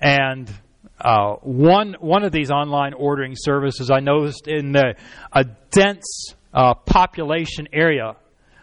and 0.00 0.50
uh, 0.98 1.34
one 1.42 1.94
one 2.00 2.24
of 2.24 2.32
these 2.32 2.50
online 2.50 2.94
ordering 2.94 3.34
services 3.36 3.90
I 3.90 4.00
noticed 4.00 4.48
in 4.48 4.72
the, 4.72 4.94
a 5.30 5.44
dense 5.70 6.34
uh, 6.54 6.74
population 6.74 7.68
area, 7.72 8.16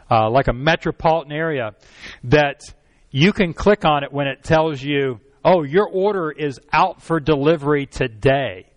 uh, 0.09 0.29
like 0.29 0.47
a 0.47 0.53
metropolitan 0.53 1.31
area, 1.31 1.71
that 2.25 2.61
you 3.11 3.33
can 3.33 3.53
click 3.53 3.85
on 3.85 4.03
it 4.03 4.11
when 4.11 4.27
it 4.27 4.43
tells 4.43 4.81
you, 4.81 5.19
"Oh, 5.43 5.63
your 5.63 5.87
order 5.87 6.31
is 6.31 6.59
out 6.71 7.01
for 7.01 7.19
delivery 7.19 7.85
today," 7.85 8.67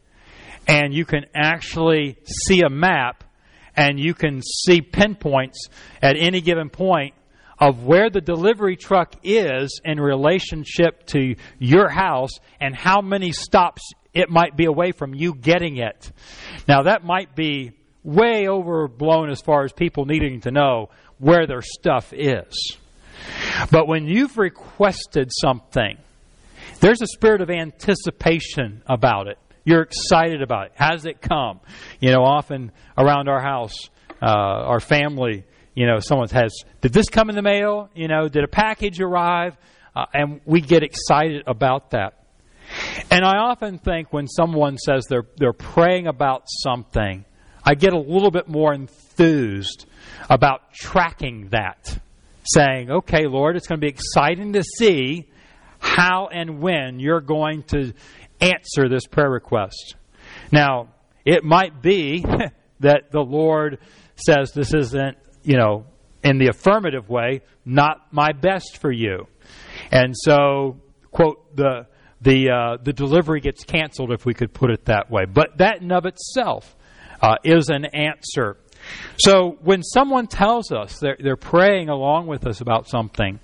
and 0.67 0.93
you 0.93 1.05
can 1.05 1.27
actually 1.35 2.17
see 2.25 2.63
a 2.63 2.71
map 2.71 3.25
and 3.77 3.99
you 4.01 4.13
can 4.13 4.43
see 4.43 4.81
pinpoints 4.81 5.69
at 6.03 6.17
any 6.19 6.41
given 6.41 6.69
point 6.69 7.15
of 7.61 7.85
where 7.85 8.11
the 8.11 8.21
delivery 8.21 8.77
truck 8.77 9.15
is 9.23 9.81
in 9.85 10.01
relationship 10.01 11.07
to 11.07 11.35
your 11.59 11.89
house 11.89 12.31
and 12.61 12.75
how 12.75 13.01
many 13.01 13.33
stops 13.33 13.83
it 14.15 14.31
might 14.31 14.57
be 14.57 14.65
away 14.65 14.93
from 14.93 15.15
you 15.15 15.35
getting 15.35 15.77
it. 15.77 16.13
Now, 16.67 16.83
that 16.83 17.05
might 17.05 17.35
be 17.37 17.73
way 18.03 18.49
overblown 18.49 19.31
as 19.31 19.41
far 19.41 19.65
as 19.65 19.73
people 19.73 20.07
needing 20.07 20.41
to 20.41 20.51
know 20.51 20.89
where 21.19 21.47
their 21.47 21.63
stuff 21.63 22.13
is. 22.13 22.77
But 23.71 23.89
when 23.89 24.07
you've 24.07 24.39
requested 24.39 25.31
something, 25.33 25.99
there's 26.81 27.03
a 27.03 27.07
spirit 27.07 27.41
of 27.41 27.51
anticipation 27.51 28.83
about 28.87 29.27
it. 29.27 29.39
You're 29.65 29.83
excited 29.83 30.43
about 30.43 30.67
it. 30.67 30.73
Has 30.77 31.05
it 31.05 31.21
come? 31.21 31.61
You 32.01 32.13
know, 32.13 32.23
often 32.23 32.73
around 32.97 33.29
our 33.29 33.41
house, 33.41 33.91
uh, 34.23 34.27
our 34.27 34.81
family, 34.81 35.45
you 35.75 35.87
know, 35.87 35.99
someone 35.99 36.29
has, 36.31 36.55
did 36.81 36.93
this 36.93 37.09
come 37.09 37.29
in 37.31 37.37
the 37.37 37.43
mail? 37.43 37.91
You 37.95 38.09
know, 38.09 38.29
did 38.29 38.45
a 38.45 38.49
package 38.49 39.01
arrive? 39.01 39.57
Uh, 39.95 40.07
and 40.15 40.41
we 40.45 40.61
get 40.61 40.83
excited 40.83 41.43
about 41.47 41.91
that. 41.91 42.15
And 43.11 43.25
I 43.25 43.39
often 43.39 43.79
think 43.79 44.13
when 44.13 44.27
someone 44.27 44.77
says 44.79 45.07
they're, 45.09 45.27
they're 45.37 45.53
praying 45.53 46.07
about 46.07 46.45
something, 46.47 47.25
I 47.69 47.75
get 47.75 47.93
a 47.93 47.99
little 47.99 48.31
bit 48.31 48.49
more 48.49 48.73
enthused 48.73 49.85
about 50.31 50.73
tracking 50.73 51.49
that. 51.51 52.01
Saying, 52.45 52.91
okay, 52.91 53.27
Lord, 53.27 53.57
it's 53.57 53.67
going 53.67 53.79
to 53.79 53.85
be 53.85 53.91
exciting 53.91 54.55
to 54.55 54.63
see 54.63 55.29
how 55.79 56.29
and 56.33 56.63
when 56.63 56.99
you're 56.99 57.21
going 57.21 57.65
to 57.65 57.93
answer 58.41 58.89
this 58.89 59.07
prayer 59.07 59.29
request. 59.29 59.97
Now, 60.51 60.89
it 61.27 61.45
might 61.45 61.83
be 61.83 62.25
that 62.81 63.13
the 63.13 63.21
Lord 63.21 63.81
says 64.17 64.53
this 64.53 64.73
isn't 64.73 65.19
you 65.43 65.59
know, 65.59 65.85
in 66.25 66.39
the 66.39 66.49
affirmative 66.49 67.11
way, 67.11 67.43
not 67.67 68.13
my 68.13 68.33
best 68.33 68.79
for 68.79 68.91
you. 68.91 69.27
And 69.91 70.15
so, 70.17 70.81
quote, 71.11 71.55
the, 71.55 71.87
the, 72.23 72.51
uh, 72.51 72.77
the 72.83 72.95
delivery 72.95 73.41
gets 73.41 73.65
canceled, 73.65 74.11
if 74.11 74.25
we 74.25 74.33
could 74.33 74.55
put 74.55 74.71
it 74.71 74.87
that 74.87 75.11
way. 75.11 75.27
But 75.27 75.59
that 75.59 75.83
in 75.83 75.93
of 75.93 76.07
itself 76.07 76.77
uh, 77.21 77.37
is 77.45 77.69
an 77.69 77.85
answer. 77.87 78.57
So 79.19 79.59
when 79.63 79.83
someone 79.83 80.27
tells 80.27 80.73
us 80.73 80.99
they're, 80.99 81.17
they're 81.19 81.37
praying 81.37 81.89
along 81.89 82.27
with 82.27 82.47
us 82.47 82.61
about 82.61 82.89
something, 82.89 83.41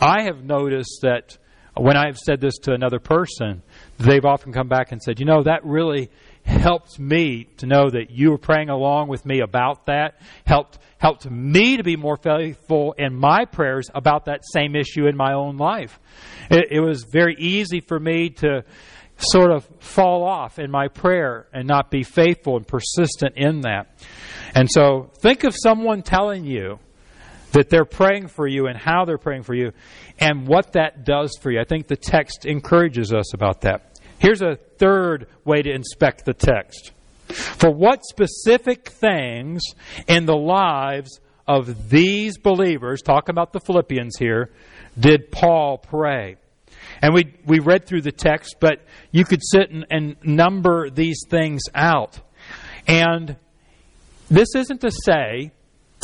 I 0.00 0.22
have 0.22 0.44
noticed 0.44 1.00
that 1.02 1.36
when 1.76 1.96
I've 1.96 2.16
said 2.16 2.40
this 2.40 2.56
to 2.62 2.72
another 2.72 2.98
person, 2.98 3.62
they've 3.98 4.24
often 4.24 4.52
come 4.52 4.68
back 4.68 4.92
and 4.92 5.02
said, 5.02 5.20
you 5.20 5.26
know, 5.26 5.42
that 5.42 5.64
really 5.64 6.10
helped 6.44 6.98
me 6.98 7.48
to 7.58 7.66
know 7.66 7.90
that 7.90 8.10
you 8.10 8.30
were 8.30 8.38
praying 8.38 8.70
along 8.70 9.08
with 9.08 9.26
me 9.26 9.40
about 9.40 9.86
that, 9.86 10.20
helped 10.46 10.78
helped 10.98 11.30
me 11.30 11.76
to 11.76 11.82
be 11.82 11.96
more 11.96 12.16
faithful 12.16 12.92
in 12.96 13.14
my 13.14 13.44
prayers 13.44 13.90
about 13.94 14.24
that 14.24 14.40
same 14.52 14.74
issue 14.74 15.06
in 15.06 15.14
my 15.16 15.34
own 15.34 15.58
life. 15.58 16.00
It, 16.50 16.68
it 16.70 16.80
was 16.80 17.04
very 17.04 17.36
easy 17.38 17.80
for 17.80 18.00
me 18.00 18.30
to 18.30 18.64
sort 19.18 19.50
of 19.50 19.66
fall 19.80 20.24
off 20.24 20.58
in 20.58 20.70
my 20.70 20.88
prayer 20.88 21.46
and 21.52 21.66
not 21.66 21.90
be 21.90 22.02
faithful 22.02 22.56
and 22.56 22.66
persistent 22.66 23.34
in 23.36 23.62
that. 23.62 23.88
And 24.54 24.68
so 24.70 25.10
think 25.18 25.44
of 25.44 25.54
someone 25.56 26.02
telling 26.02 26.44
you 26.44 26.78
that 27.52 27.70
they're 27.70 27.86
praying 27.86 28.28
for 28.28 28.46
you 28.46 28.66
and 28.66 28.76
how 28.76 29.04
they're 29.04 29.18
praying 29.18 29.42
for 29.42 29.54
you 29.54 29.72
and 30.18 30.46
what 30.46 30.72
that 30.72 31.04
does 31.04 31.36
for 31.40 31.50
you. 31.50 31.60
I 31.60 31.64
think 31.64 31.86
the 31.86 31.96
text 31.96 32.44
encourages 32.44 33.12
us 33.12 33.32
about 33.34 33.62
that. 33.62 33.98
Here's 34.18 34.42
a 34.42 34.56
third 34.78 35.26
way 35.44 35.62
to 35.62 35.70
inspect 35.70 36.24
the 36.24 36.34
text. 36.34 36.92
For 37.28 37.70
what 37.70 38.04
specific 38.04 38.88
things 38.88 39.62
in 40.06 40.26
the 40.26 40.36
lives 40.36 41.20
of 41.46 41.88
these 41.88 42.38
believers, 42.38 43.02
talking 43.02 43.32
about 43.32 43.52
the 43.52 43.60
Philippians 43.60 44.16
here, 44.18 44.50
did 44.98 45.30
Paul 45.30 45.78
pray? 45.78 46.36
And 47.02 47.14
we, 47.14 47.34
we 47.44 47.58
read 47.58 47.86
through 47.86 48.02
the 48.02 48.12
text, 48.12 48.56
but 48.60 48.84
you 49.10 49.24
could 49.24 49.40
sit 49.42 49.70
and, 49.70 49.86
and 49.90 50.16
number 50.22 50.90
these 50.90 51.22
things 51.28 51.62
out. 51.74 52.20
And 52.86 53.36
this 54.30 54.54
isn't 54.54 54.80
to 54.80 54.90
say 54.90 55.52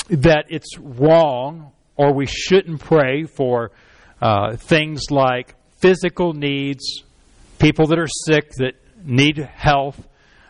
that 0.09 0.47
it's 0.49 0.79
wrong 0.79 1.73
or 1.97 2.13
we 2.13 2.27
shouldn't 2.27 2.81
pray 2.81 3.25
for 3.25 3.71
uh, 4.21 4.57
things 4.57 5.11
like 5.11 5.55
physical 5.81 6.33
needs, 6.33 7.03
people 7.59 7.87
that 7.89 7.99
are 7.99 8.09
sick 8.09 8.51
that 8.59 8.75
need 9.05 9.39
health, 9.39 10.07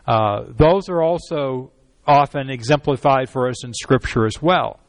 uh, 0.07 0.45
those 0.49 0.89
are 0.89 1.03
also 1.03 1.73
often 2.07 2.51
exemplified 2.51 3.31
for 3.31 3.49
us 3.49 3.65
in 3.65 3.73
Scripture 3.73 4.27
as 4.27 4.43
well. 4.43 4.81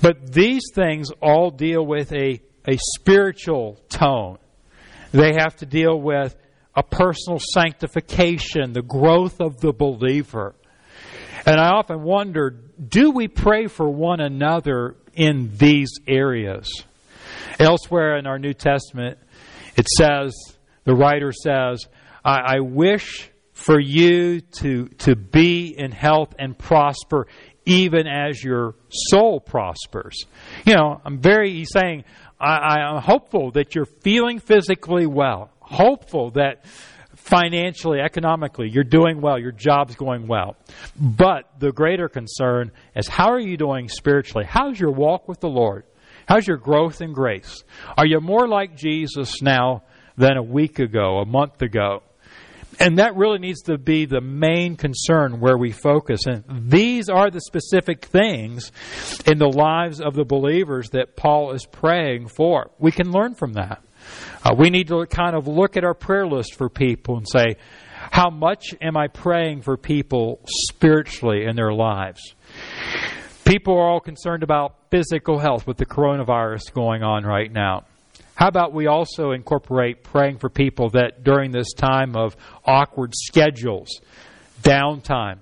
But 0.00 0.32
these 0.32 0.62
things 0.74 1.10
all 1.20 1.50
deal 1.50 1.84
with 1.84 2.12
a, 2.12 2.40
a 2.68 2.78
spiritual 2.96 3.80
tone. 3.88 4.38
They 5.12 5.32
have 5.38 5.56
to 5.56 5.66
deal 5.66 5.98
with 5.98 6.36
a 6.76 6.82
personal 6.82 7.40
sanctification, 7.54 8.72
the 8.72 8.82
growth 8.82 9.40
of 9.40 9.60
the 9.60 9.72
believer. 9.72 10.54
And 11.46 11.58
I 11.58 11.70
often 11.70 12.02
wonder 12.02 12.50
do 12.50 13.10
we 13.10 13.26
pray 13.26 13.66
for 13.66 13.88
one 13.88 14.20
another 14.20 14.96
in 15.14 15.50
these 15.56 15.90
areas? 16.06 16.70
Elsewhere 17.58 18.18
in 18.18 18.26
our 18.26 18.38
New 18.38 18.52
Testament, 18.52 19.18
it 19.76 19.88
says, 19.88 20.36
the 20.84 20.94
writer 20.94 21.32
says, 21.32 21.86
I, 22.24 22.56
I 22.56 22.60
wish 22.60 23.30
for 23.52 23.80
you 23.80 24.40
to, 24.40 24.88
to 24.98 25.16
be 25.16 25.74
in 25.76 25.90
health 25.90 26.34
and 26.38 26.56
prosper 26.56 27.26
even 27.68 28.06
as 28.06 28.42
your 28.42 28.74
soul 28.90 29.40
prospers. 29.40 30.24
You 30.64 30.74
know, 30.74 31.00
I'm 31.04 31.18
very, 31.18 31.52
he's 31.52 31.70
saying, 31.70 32.04
I, 32.40 32.80
I'm 32.80 33.02
hopeful 33.02 33.50
that 33.52 33.74
you're 33.74 33.84
feeling 33.84 34.38
physically 34.38 35.06
well, 35.06 35.50
hopeful 35.60 36.30
that 36.32 36.64
financially, 37.16 38.00
economically, 38.00 38.70
you're 38.70 38.84
doing 38.84 39.20
well, 39.20 39.38
your 39.38 39.52
job's 39.52 39.96
going 39.96 40.26
well. 40.28 40.56
But 40.98 41.50
the 41.58 41.72
greater 41.72 42.08
concern 42.08 42.70
is 42.94 43.08
how 43.08 43.32
are 43.32 43.40
you 43.40 43.56
doing 43.56 43.88
spiritually? 43.88 44.46
How's 44.48 44.78
your 44.78 44.92
walk 44.92 45.28
with 45.28 45.40
the 45.40 45.48
Lord? 45.48 45.84
How's 46.26 46.46
your 46.46 46.56
growth 46.58 47.00
in 47.00 47.12
grace? 47.12 47.64
Are 47.96 48.06
you 48.06 48.20
more 48.20 48.46
like 48.46 48.76
Jesus 48.76 49.42
now 49.42 49.82
than 50.16 50.36
a 50.36 50.42
week 50.42 50.78
ago, 50.78 51.18
a 51.18 51.26
month 51.26 51.60
ago? 51.62 52.02
And 52.80 52.98
that 52.98 53.16
really 53.16 53.38
needs 53.38 53.62
to 53.62 53.76
be 53.76 54.06
the 54.06 54.20
main 54.20 54.76
concern 54.76 55.40
where 55.40 55.58
we 55.58 55.72
focus. 55.72 56.26
And 56.26 56.44
these 56.70 57.08
are 57.08 57.30
the 57.30 57.40
specific 57.40 58.04
things 58.04 58.70
in 59.26 59.38
the 59.38 59.48
lives 59.48 60.00
of 60.00 60.14
the 60.14 60.24
believers 60.24 60.90
that 60.90 61.16
Paul 61.16 61.52
is 61.52 61.66
praying 61.66 62.28
for. 62.28 62.70
We 62.78 62.92
can 62.92 63.10
learn 63.10 63.34
from 63.34 63.54
that. 63.54 63.82
Uh, 64.44 64.54
we 64.56 64.70
need 64.70 64.88
to 64.88 65.04
kind 65.06 65.34
of 65.34 65.48
look 65.48 65.76
at 65.76 65.84
our 65.84 65.94
prayer 65.94 66.26
list 66.26 66.54
for 66.54 66.68
people 66.68 67.16
and 67.16 67.28
say, 67.28 67.56
how 68.10 68.30
much 68.30 68.74
am 68.80 68.96
I 68.96 69.08
praying 69.08 69.62
for 69.62 69.76
people 69.76 70.40
spiritually 70.46 71.44
in 71.44 71.56
their 71.56 71.72
lives? 71.72 72.34
People 73.44 73.74
are 73.74 73.88
all 73.88 74.00
concerned 74.00 74.42
about 74.42 74.76
physical 74.90 75.38
health 75.38 75.66
with 75.66 75.78
the 75.78 75.86
coronavirus 75.86 76.72
going 76.72 77.02
on 77.02 77.24
right 77.24 77.50
now. 77.50 77.84
How 78.38 78.46
about 78.46 78.72
we 78.72 78.86
also 78.86 79.32
incorporate 79.32 80.04
praying 80.04 80.38
for 80.38 80.48
people 80.48 80.90
that 80.90 81.24
during 81.24 81.50
this 81.50 81.72
time 81.72 82.14
of 82.14 82.36
awkward 82.64 83.12
schedules, 83.12 83.88
downtime, 84.62 85.40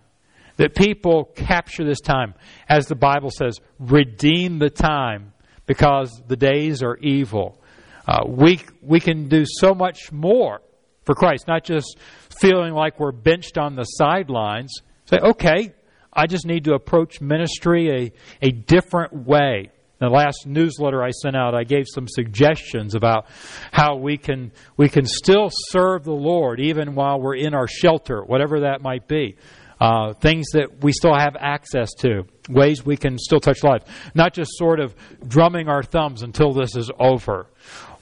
that 0.57 0.75
people 0.75 1.27
capture 1.35 1.85
this 1.85 2.01
time, 2.01 2.33
as 2.71 2.87
the 2.87 2.95
Bible 2.95 3.29
says, 3.31 3.61
redeem 3.79 4.59
the 4.59 4.71
time 4.71 5.35
because 5.67 6.11
the 6.27 6.37
days 6.37 6.83
are 6.83 6.97
evil. 6.97 7.61
Uh, 8.09 8.25
we, 8.27 8.61
we 8.81 8.99
can 8.99 9.29
do 9.29 9.45
so 9.47 9.75
much 9.75 10.11
more 10.11 10.63
for 11.05 11.15
Christ, 11.15 11.47
not 11.47 11.65
just 11.65 11.99
feeling 12.41 12.73
like 12.73 12.99
we're 12.99 13.13
benched 13.13 13.59
on 13.59 13.77
the 13.77 13.85
sidelines. 13.85 14.73
Say, 15.05 15.19
okay, 15.19 15.75
I 16.15 16.27
just 16.27 16.47
need 16.47 16.65
to 16.65 16.73
approach 16.73 17.21
ministry 17.21 17.91
a, 17.91 18.47
a 18.47 18.53
different 18.53 19.27
way 19.27 19.71
the 19.99 20.09
last 20.09 20.47
newsletter 20.47 21.03
I 21.03 21.11
sent 21.11 21.37
out, 21.37 21.55
I 21.55 21.65
gave 21.65 21.87
some 21.93 22.07
suggestions 22.07 22.95
about 22.95 23.27
how 23.73 23.97
we 23.97 24.19
can 24.19 24.53
we 24.77 24.89
can 24.89 25.07
still 25.07 25.49
serve 25.51 26.05
the 26.05 26.13
Lord 26.13 26.61
even 26.61 26.95
while 26.95 27.21
we're 27.21 27.37
in 27.37 27.55
our 27.55 27.67
shelter, 27.67 28.23
whatever 28.23 28.61
that 28.61 28.83
might 28.83 29.09
be. 29.09 29.37
Uh, 29.79 30.15
things 30.15 30.47
that 30.55 30.83
we 30.83 30.91
still 30.91 31.15
have 31.15 31.37
access 31.39 31.93
to, 31.93 32.23
ways 32.49 32.87
we 32.87 32.97
can 32.97 33.19
still 33.19 33.41
touch 33.41 33.63
life, 33.63 33.83
not 34.15 34.33
just 34.33 34.51
sort 34.55 34.81
of 34.81 34.95
drumming 35.27 35.69
our 35.69 35.83
thumbs 35.83 36.23
until 36.23 36.55
this 36.55 36.75
is 36.77 36.91
over, 36.99 37.47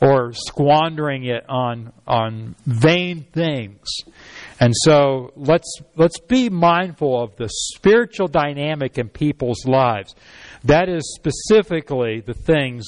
or 0.00 0.32
squandering 0.32 1.24
it 1.24 1.44
on 1.48 1.92
on 2.06 2.54
vain 2.64 3.24
things. 3.32 3.88
And 4.60 4.72
so 4.84 5.32
let's 5.34 5.80
let's 5.96 6.20
be 6.20 6.48
mindful 6.48 7.20
of 7.20 7.34
the 7.36 7.48
spiritual 7.48 8.28
dynamic 8.28 8.98
in 8.98 9.08
people's 9.08 9.66
lives. 9.66 10.14
That 10.64 10.88
is 10.88 11.14
specifically 11.14 12.20
the 12.20 12.34
things 12.34 12.86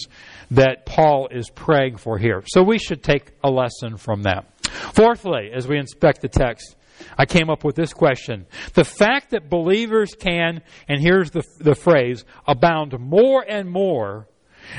that 0.51 0.87
Paul 0.87 1.29
is 1.31 1.51
praying 1.51 1.97
for 1.97 2.19
here. 2.19 2.43
So 2.47 2.63
we 2.63 2.79
should 2.79 3.03
take 3.03 3.33
a 3.45 3.51
lesson 3.51 3.97
from 3.97 4.23
that. 4.23 4.47
Fourthly, 4.95 5.51
as 5.55 5.69
we 5.69 5.79
inspect 5.79 6.23
the 6.23 6.29
text, 6.29 6.77
I 7.19 7.27
came 7.27 7.51
up 7.51 7.65
with 7.65 7.77
this 7.77 7.93
question. 7.93 8.47
The 8.75 8.85
fact 8.85 9.31
that 9.31 9.51
believers 9.51 10.15
can, 10.19 10.63
and 10.89 11.01
here's 11.01 11.31
the, 11.31 11.43
the 11.59 11.75
phrase, 11.75 12.25
abound 12.47 12.99
more 12.99 13.45
and 13.47 13.71
more 13.71 14.27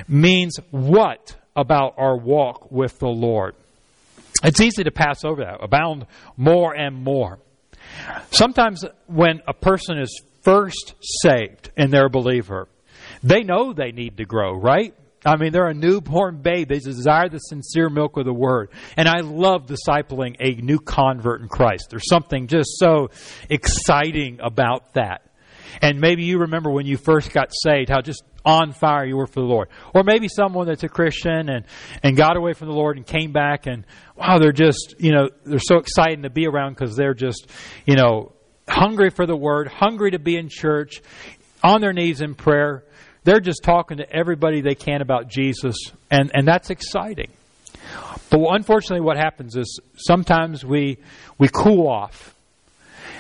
means 0.08 0.58
what 0.72 1.36
about 1.56 1.96
our 1.98 2.18
walk 2.18 2.72
with 2.72 3.00
the 3.00 3.08
Lord? 3.08 3.56
It's 4.44 4.62
easy 4.62 4.84
to 4.84 4.92
pass 4.92 5.24
over 5.24 5.44
that. 5.44 5.64
Abound 5.64 6.06
more 6.36 6.74
and 6.74 6.96
more. 6.96 7.40
Sometimes 8.32 8.84
when 9.08 9.42
a 9.48 9.54
person 9.54 9.98
is 9.98 10.22
first 10.42 10.96
saved 11.02 11.72
and 11.76 11.92
they're 11.92 12.06
a 12.06 12.10
believer, 12.10 12.68
they 13.24 13.44
know 13.44 13.74
they 13.74 13.92
need 13.92 14.18
to 14.18 14.26
grow, 14.26 14.54
right? 14.54 14.94
I 15.26 15.36
mean, 15.36 15.52
they're 15.52 15.68
a 15.68 15.74
newborn 15.74 16.42
babe. 16.42 16.70
They 16.70 16.80
desire 16.80 17.28
the 17.28 17.40
sincere 17.40 17.90
milk 17.90 18.18
of 18.18 18.26
the 18.26 18.34
word. 18.34 18.70
And 18.96 19.08
I 19.08 19.22
love 19.22 19.66
discipling 19.66 20.36
a 20.40 20.62
new 20.62 20.80
convert 20.80 21.42
in 21.42 21.48
Christ. 21.48 21.88
There's 21.90 22.08
something 22.08 22.48
just 22.48 22.78
so 22.78 23.10
exciting 23.50 24.40
about 24.42 24.94
that. 24.94 25.24
And 25.82 26.00
maybe 26.00 26.24
you 26.24 26.40
remember 26.40 26.72
when 26.72 26.86
you 26.86 26.98
first 26.98 27.32
got 27.34 27.52
saved, 27.52 27.90
how 27.90 28.02
just 28.02 28.24
on 28.46 28.72
fire 28.72 29.06
you 29.06 29.18
were 29.18 29.28
for 29.28 29.42
the 29.42 29.46
Lord. 29.46 29.70
Or 29.94 30.04
maybe 30.04 30.28
someone 30.30 30.68
that's 30.68 30.84
a 30.84 30.90
Christian 30.90 31.50
and, 31.50 31.66
and 32.02 32.16
got 32.16 32.38
away 32.38 32.54
from 32.54 32.70
the 32.70 32.74
Lord 32.74 32.98
and 32.98 33.06
came 33.06 33.34
back 33.34 33.68
and, 33.68 33.86
wow, 34.16 34.40
they're 34.40 34.54
just, 34.54 34.96
you 35.00 35.12
know, 35.12 35.30
they're 35.44 35.60
so 35.60 35.78
excited 35.78 36.24
to 36.24 36.30
be 36.30 36.48
around 36.48 36.74
because 36.74 36.96
they're 36.96 37.14
just, 37.14 37.50
you 37.86 37.96
know, 37.96 38.32
hungry 38.68 39.10
for 39.10 39.26
the 39.26 39.36
Word, 39.36 39.68
hungry 39.68 40.12
to 40.12 40.20
be 40.20 40.38
in 40.38 40.48
church, 40.50 41.02
on 41.64 41.82
their 41.82 41.94
knees 41.94 42.22
in 42.22 42.36
prayer. 42.36 42.86
They're 43.28 43.42
just 43.42 43.62
talking 43.62 43.98
to 43.98 44.10
everybody 44.10 44.62
they 44.62 44.74
can 44.74 45.02
about 45.02 45.28
Jesus, 45.28 45.76
and, 46.10 46.32
and 46.34 46.48
that's 46.48 46.70
exciting. 46.70 47.30
But 48.30 48.40
unfortunately, 48.52 49.02
what 49.02 49.18
happens 49.18 49.58
is 49.58 49.82
sometimes 49.98 50.64
we, 50.64 51.00
we 51.38 51.50
cool 51.50 51.90
off. 51.90 52.34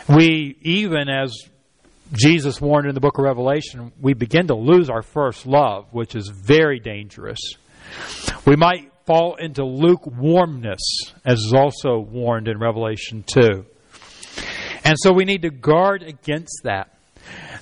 We, 0.07 0.55
even 0.61 1.09
as 1.09 1.35
Jesus 2.13 2.61
warned 2.61 2.87
in 2.87 2.95
the 2.95 3.01
book 3.01 3.17
of 3.17 3.25
Revelation, 3.25 3.91
we 3.99 4.13
begin 4.13 4.47
to 4.47 4.55
lose 4.55 4.89
our 4.89 5.01
first 5.01 5.45
love, 5.45 5.87
which 5.91 6.15
is 6.15 6.29
very 6.29 6.79
dangerous. 6.79 7.39
We 8.45 8.55
might 8.55 8.89
fall 9.05 9.35
into 9.35 9.65
lukewarmness, 9.65 10.79
as 11.25 11.39
is 11.39 11.53
also 11.53 11.99
warned 11.99 12.47
in 12.47 12.59
Revelation 12.59 13.25
2. 13.27 13.65
And 14.85 14.95
so 14.97 15.11
we 15.11 15.25
need 15.25 15.41
to 15.41 15.49
guard 15.49 16.01
against 16.01 16.61
that. 16.63 16.96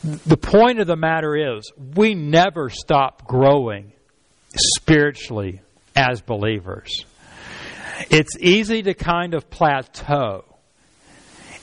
The 0.03 0.37
point 0.37 0.79
of 0.79 0.87
the 0.87 0.95
matter 0.95 1.57
is, 1.57 1.71
we 1.95 2.13
never 2.13 2.69
stop 2.69 3.25
growing 3.27 3.91
spiritually 4.77 5.61
as 5.95 6.21
believers. 6.21 7.05
It's 8.09 8.37
easy 8.39 8.83
to 8.83 8.93
kind 8.93 9.33
of 9.33 9.49
plateau 9.49 10.43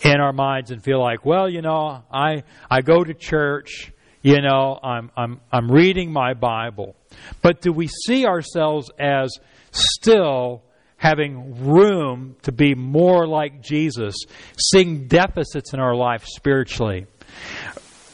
in 0.03 0.21
our 0.21 0.33
minds 0.33 0.71
and 0.71 0.83
feel 0.83 1.01
like, 1.01 1.25
well, 1.25 1.49
you 1.49 1.63
know, 1.63 2.03
I 2.13 2.43
I 2.71 2.81
go 2.81 3.05
to 3.05 3.15
church, 3.15 3.93
you 4.23 4.41
know, 4.41 4.79
I'm 4.83 5.11
I'm 5.17 5.41
I'm 5.53 5.71
reading 5.71 6.13
my 6.13 6.35
Bible. 6.35 6.97
But 7.43 7.61
do 7.61 7.73
we 7.73 7.89
see 7.89 8.27
ourselves 8.27 8.91
as 8.99 9.31
still 9.71 10.63
having 10.97 11.67
room 11.69 12.37
to 12.43 12.53
be 12.53 12.75
more 12.75 13.27
like 13.27 13.61
Jesus, 13.61 14.15
seeing 14.57 15.09
deficits 15.09 15.75
in 15.75 15.81
our 15.81 15.97
life 15.97 16.25
spiritually, 16.25 17.07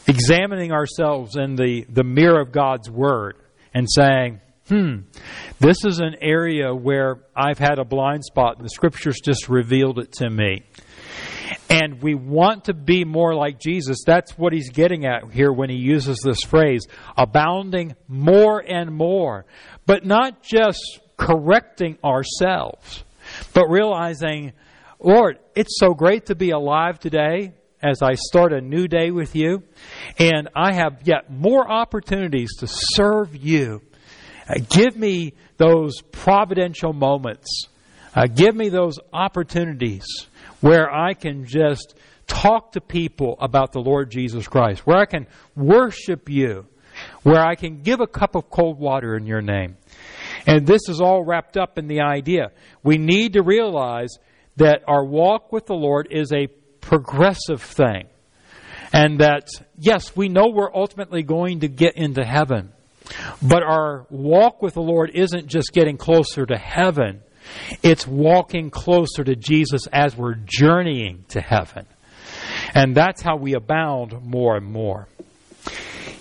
examining 0.09 0.71
ourselves 0.71 1.35
in 1.35 1.55
the, 1.55 1.85
the 1.89 2.03
mirror 2.03 2.41
of 2.41 2.51
God's 2.51 2.89
Word 2.89 3.37
and 3.73 3.87
saying, 3.89 4.41
hmm, 4.67 5.01
this 5.59 5.85
is 5.85 5.99
an 5.99 6.15
area 6.21 6.73
where 6.73 7.19
I've 7.35 7.59
had 7.59 7.79
a 7.79 7.85
blind 7.85 8.25
spot 8.25 8.57
and 8.57 8.65
the 8.65 8.69
Scriptures 8.69 9.19
just 9.23 9.49
revealed 9.49 9.99
it 9.99 10.11
to 10.13 10.29
me 10.29 10.63
and 11.69 12.01
we 12.01 12.15
want 12.15 12.65
to 12.65 12.73
be 12.73 13.05
more 13.05 13.35
like 13.35 13.59
Jesus. 13.59 13.99
That's 14.05 14.37
what 14.37 14.53
he's 14.53 14.71
getting 14.71 15.05
at 15.05 15.31
here 15.31 15.51
when 15.51 15.69
he 15.69 15.77
uses 15.77 16.19
this 16.23 16.39
phrase 16.47 16.87
abounding 17.15 17.95
more 18.07 18.59
and 18.59 18.91
more. 18.91 19.45
But 19.85 20.05
not 20.05 20.41
just 20.41 20.99
correcting 21.17 21.97
ourselves, 22.03 23.03
but 23.53 23.67
realizing, 23.67 24.53
Lord, 24.99 25.39
it's 25.55 25.77
so 25.79 25.93
great 25.93 26.27
to 26.27 26.35
be 26.35 26.49
alive 26.49 26.99
today 26.99 27.53
as 27.81 28.01
I 28.01 28.13
start 28.15 28.53
a 28.53 28.61
new 28.61 28.87
day 28.87 29.11
with 29.11 29.35
you, 29.35 29.63
and 30.17 30.49
I 30.55 30.73
have 30.73 31.01
yet 31.03 31.31
more 31.31 31.69
opportunities 31.69 32.49
to 32.59 32.67
serve 32.67 33.35
you. 33.35 33.81
Uh, 34.47 34.59
give 34.69 34.97
me 34.97 35.33
those 35.57 36.01
providential 36.11 36.93
moments. 36.93 37.67
Uh, 38.15 38.25
give 38.27 38.55
me 38.55 38.69
those 38.69 38.97
opportunities 39.13 40.05
where 40.61 40.91
I 40.91 41.13
can 41.13 41.45
just 41.45 41.95
talk 42.27 42.73
to 42.73 42.81
people 42.81 43.37
about 43.39 43.71
the 43.71 43.79
Lord 43.79 44.11
Jesus 44.11 44.47
Christ, 44.47 44.85
where 44.85 44.97
I 44.97 45.05
can 45.05 45.27
worship 45.55 46.29
you, 46.29 46.65
where 47.23 47.41
I 47.41 47.55
can 47.55 47.81
give 47.81 48.01
a 48.01 48.07
cup 48.07 48.35
of 48.35 48.49
cold 48.49 48.79
water 48.79 49.15
in 49.15 49.25
your 49.25 49.41
name. 49.41 49.77
And 50.45 50.67
this 50.67 50.89
is 50.89 50.99
all 50.99 51.23
wrapped 51.23 51.57
up 51.57 51.77
in 51.77 51.87
the 51.87 52.01
idea. 52.01 52.51
We 52.83 52.97
need 52.97 53.33
to 53.33 53.41
realize 53.41 54.17
that 54.57 54.83
our 54.87 55.05
walk 55.05 55.51
with 55.51 55.65
the 55.65 55.75
Lord 55.75 56.07
is 56.11 56.31
a 56.33 56.47
progressive 56.89 57.61
thing. 57.61 58.07
And 58.91 59.19
that, 59.19 59.47
yes, 59.77 60.15
we 60.15 60.27
know 60.27 60.47
we're 60.47 60.73
ultimately 60.73 61.21
going 61.21 61.59
to 61.59 61.67
get 61.67 61.95
into 61.95 62.25
heaven. 62.25 62.71
But 63.41 63.61
our 63.61 64.07
walk 64.09 64.63
with 64.63 64.73
the 64.73 64.81
Lord 64.81 65.11
isn't 65.13 65.45
just 65.45 65.71
getting 65.71 65.97
closer 65.97 66.47
to 66.47 66.57
heaven, 66.57 67.21
it's 67.83 68.07
walking 68.07 68.71
closer 68.71 69.23
to 69.23 69.35
Jesus 69.35 69.87
as 69.93 70.17
we're 70.17 70.35
journeying 70.45 71.25
to 71.29 71.41
heaven. 71.41 71.85
And 72.73 72.95
that's 72.95 73.21
how 73.21 73.37
we 73.37 73.53
abound 73.53 74.23
more 74.23 74.57
and 74.57 74.65
more. 74.65 75.07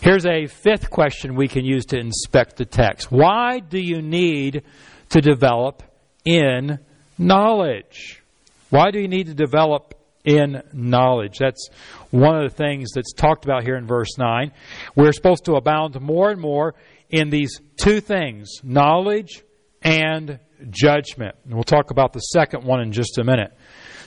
Here's 0.02 0.26
a 0.26 0.46
fifth 0.46 0.90
question 0.90 1.35
we 1.35 1.48
can 1.48 1.64
use 1.64 1.87
to 1.87 1.98
inspect 1.98 2.57
the 2.57 2.64
text. 2.64 3.11
Why 3.11 3.61
do 3.61 3.81
you 3.81 4.00
need 4.00 4.62
to 5.11 5.20
develop 5.20 5.83
in 6.24 6.78
knowledge? 7.18 8.22
Why 8.70 8.90
do 8.90 9.00
you 9.00 9.09
need 9.09 9.26
to 9.26 9.35
develop 9.35 9.97
in 10.24 10.62
knowledge? 10.72 11.38
That's 11.38 11.68
one 12.11 12.37
of 12.37 12.50
the 12.50 12.57
things 12.57 12.90
that's 12.94 13.12
talked 13.12 13.44
about 13.44 13.64
here 13.64 13.76
in 13.76 13.87
verse 13.87 14.18
9. 14.18 14.52
We're 14.96 15.12
supposed 15.12 15.44
to 15.46 15.54
abound 15.54 16.00
more 16.00 16.31
and 16.31 16.40
more 16.40 16.74
in 17.11 17.31
these 17.31 17.61
two 17.76 18.00
things 18.00 18.61
knowledge 18.62 19.42
and 19.83 20.38
judgment. 20.70 21.37
And 21.44 21.54
we'll 21.54 21.64
talk 21.64 21.90
about 21.90 22.12
the 22.12 22.20
second 22.20 22.64
one 22.64 22.81
in 22.81 22.92
just 22.92 23.18
a 23.18 23.24
minute. 23.24 23.52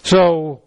So 0.04 0.64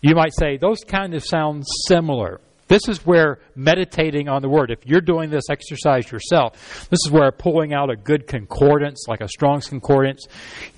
you 0.00 0.14
might 0.14 0.34
say, 0.34 0.56
those 0.56 0.84
kind 0.84 1.14
of 1.14 1.24
sound 1.24 1.64
similar. 1.86 2.40
This 2.66 2.88
is 2.88 3.04
where 3.04 3.38
meditating 3.54 4.28
on 4.28 4.42
the 4.42 4.48
Word, 4.48 4.70
if 4.70 4.86
you're 4.86 5.00
doing 5.00 5.30
this 5.30 5.44
exercise 5.50 6.10
yourself, 6.10 6.88
this 6.90 6.98
is 7.04 7.10
where 7.10 7.30
pulling 7.30 7.74
out 7.74 7.90
a 7.90 7.96
good 7.96 8.26
concordance, 8.26 9.04
like 9.08 9.20
a 9.20 9.28
Strong's 9.28 9.68
Concordance, 9.68 10.26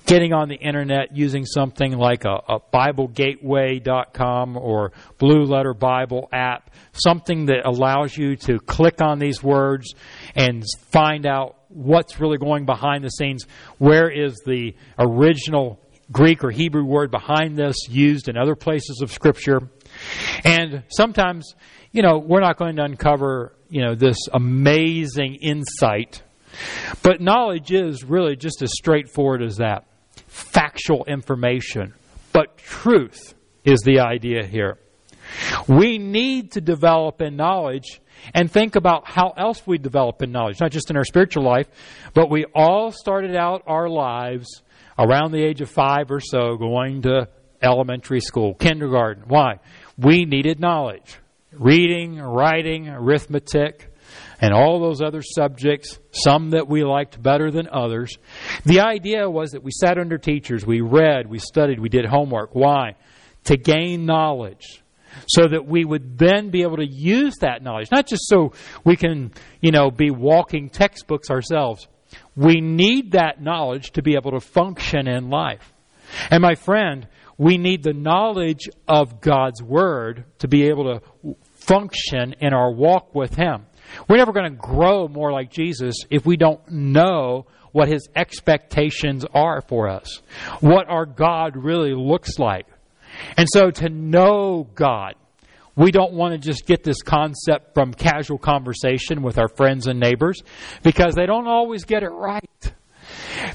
getting 0.05 0.33
on 0.33 0.49
the 0.49 0.55
internet 0.55 1.15
using 1.15 1.45
something 1.45 1.97
like 1.97 2.25
a, 2.25 2.41
a 2.49 2.59
BibleGateway.com 2.73 4.57
or 4.57 4.91
Blue 5.17 5.43
Letter 5.43 5.73
Bible 5.73 6.27
app, 6.33 6.71
something 6.91 7.45
that 7.45 7.65
allows 7.65 8.17
you 8.17 8.35
to 8.35 8.59
click 8.59 9.01
on 9.01 9.19
these 9.19 9.41
words 9.41 9.93
and 10.35 10.63
find 10.89 11.25
out 11.25 11.57
what's 11.69 12.19
really 12.19 12.37
going 12.37 12.65
behind 12.65 13.03
the 13.03 13.09
scenes. 13.09 13.45
Where 13.77 14.09
is 14.09 14.41
the 14.45 14.75
original 14.99 15.79
Greek 16.11 16.43
or 16.43 16.51
Hebrew 16.51 16.85
word 16.85 17.11
behind 17.11 17.57
this 17.57 17.75
used 17.89 18.29
in 18.29 18.37
other 18.37 18.55
places 18.55 19.01
of 19.01 19.11
Scripture? 19.11 19.69
And 20.43 20.83
sometimes, 20.89 21.55
you 21.91 22.01
know, 22.01 22.17
we're 22.17 22.41
not 22.41 22.57
going 22.57 22.75
to 22.77 22.83
uncover, 22.83 23.53
you 23.69 23.81
know, 23.81 23.95
this 23.95 24.17
amazing 24.33 25.35
insight. 25.35 26.23
But 27.03 27.21
knowledge 27.21 27.71
is 27.71 28.03
really 28.03 28.35
just 28.35 28.61
as 28.61 28.71
straightforward 28.73 29.41
as 29.41 29.57
that 29.57 29.85
factual 30.27 31.05
information. 31.05 31.93
But 32.33 32.57
truth 32.57 33.33
is 33.63 33.81
the 33.81 33.99
idea 33.99 34.45
here. 34.45 34.77
We 35.67 35.97
need 35.97 36.53
to 36.53 36.61
develop 36.61 37.21
in 37.21 37.35
knowledge 37.35 38.01
and 38.33 38.51
think 38.51 38.75
about 38.75 39.07
how 39.07 39.33
else 39.37 39.65
we 39.65 39.77
develop 39.77 40.21
in 40.21 40.31
knowledge, 40.31 40.59
not 40.59 40.71
just 40.71 40.89
in 40.89 40.97
our 40.97 41.03
spiritual 41.03 41.43
life, 41.43 41.67
but 42.13 42.29
we 42.29 42.45
all 42.55 42.91
started 42.91 43.35
out 43.35 43.63
our 43.67 43.89
lives 43.89 44.61
around 44.97 45.31
the 45.31 45.43
age 45.43 45.61
of 45.61 45.69
five 45.69 46.09
or 46.09 46.19
so 46.19 46.55
going 46.57 47.03
to 47.03 47.27
elementary 47.61 48.19
school, 48.19 48.53
kindergarten. 48.55 49.23
Why? 49.27 49.59
We 49.97 50.25
needed 50.25 50.59
knowledge 50.59 51.19
reading, 51.53 52.17
writing, 52.19 52.87
arithmetic, 52.89 53.91
and 54.39 54.53
all 54.53 54.79
those 54.79 55.01
other 55.01 55.21
subjects, 55.21 55.99
some 56.11 56.51
that 56.51 56.67
we 56.67 56.83
liked 56.83 57.21
better 57.21 57.51
than 57.51 57.67
others. 57.71 58.17
The 58.65 58.81
idea 58.81 59.29
was 59.29 59.51
that 59.51 59.63
we 59.63 59.71
sat 59.71 59.97
under 59.97 60.17
teachers, 60.17 60.65
we 60.65 60.81
read, 60.81 61.27
we 61.27 61.39
studied, 61.39 61.79
we 61.79 61.89
did 61.89 62.05
homework. 62.05 62.51
Why? 62.53 62.95
To 63.45 63.57
gain 63.57 64.05
knowledge. 64.05 64.83
So 65.27 65.47
that 65.47 65.65
we 65.65 65.83
would 65.83 66.19
then 66.19 66.51
be 66.51 66.61
able 66.61 66.77
to 66.77 66.85
use 66.85 67.37
that 67.37 67.63
knowledge, 67.63 67.89
not 67.91 68.05
just 68.05 68.27
so 68.27 68.53
we 68.83 68.95
can, 68.95 69.31
you 69.61 69.71
know, 69.71 69.89
be 69.89 70.11
walking 70.11 70.69
textbooks 70.69 71.31
ourselves. 71.31 71.87
We 72.35 72.61
need 72.61 73.13
that 73.13 73.41
knowledge 73.41 73.91
to 73.93 74.03
be 74.03 74.13
able 74.13 74.31
to 74.31 74.39
function 74.39 75.07
in 75.07 75.29
life. 75.29 75.73
And 76.29 76.43
my 76.43 76.53
friend, 76.53 77.07
we 77.37 77.57
need 77.57 77.83
the 77.83 77.93
knowledge 77.93 78.69
of 78.87 79.21
God's 79.21 79.61
Word 79.61 80.25
to 80.39 80.47
be 80.47 80.67
able 80.69 80.99
to 80.99 81.35
function 81.59 82.35
in 82.39 82.53
our 82.53 82.71
walk 82.71 83.13
with 83.13 83.35
Him. 83.35 83.65
We're 84.09 84.17
never 84.17 84.33
going 84.33 84.51
to 84.51 84.57
grow 84.57 85.07
more 85.07 85.31
like 85.31 85.51
Jesus 85.51 85.95
if 86.09 86.25
we 86.25 86.37
don't 86.37 86.67
know 86.69 87.45
what 87.71 87.87
His 87.87 88.09
expectations 88.15 89.25
are 89.33 89.61
for 89.61 89.87
us, 89.87 90.21
what 90.61 90.89
our 90.89 91.05
God 91.05 91.55
really 91.55 91.93
looks 91.93 92.39
like. 92.39 92.65
And 93.37 93.47
so 93.51 93.71
to 93.71 93.89
know 93.89 94.67
God, 94.75 95.15
we 95.75 95.91
don't 95.91 96.13
want 96.13 96.33
to 96.33 96.39
just 96.39 96.65
get 96.65 96.83
this 96.83 97.03
concept 97.03 97.75
from 97.75 97.93
casual 97.93 98.39
conversation 98.39 99.21
with 99.21 99.37
our 99.37 99.47
friends 99.47 99.85
and 99.85 99.99
neighbors 99.99 100.41
because 100.81 101.13
they 101.13 101.27
don't 101.27 101.47
always 101.47 101.85
get 101.85 102.01
it 102.01 102.09
right. 102.09 102.46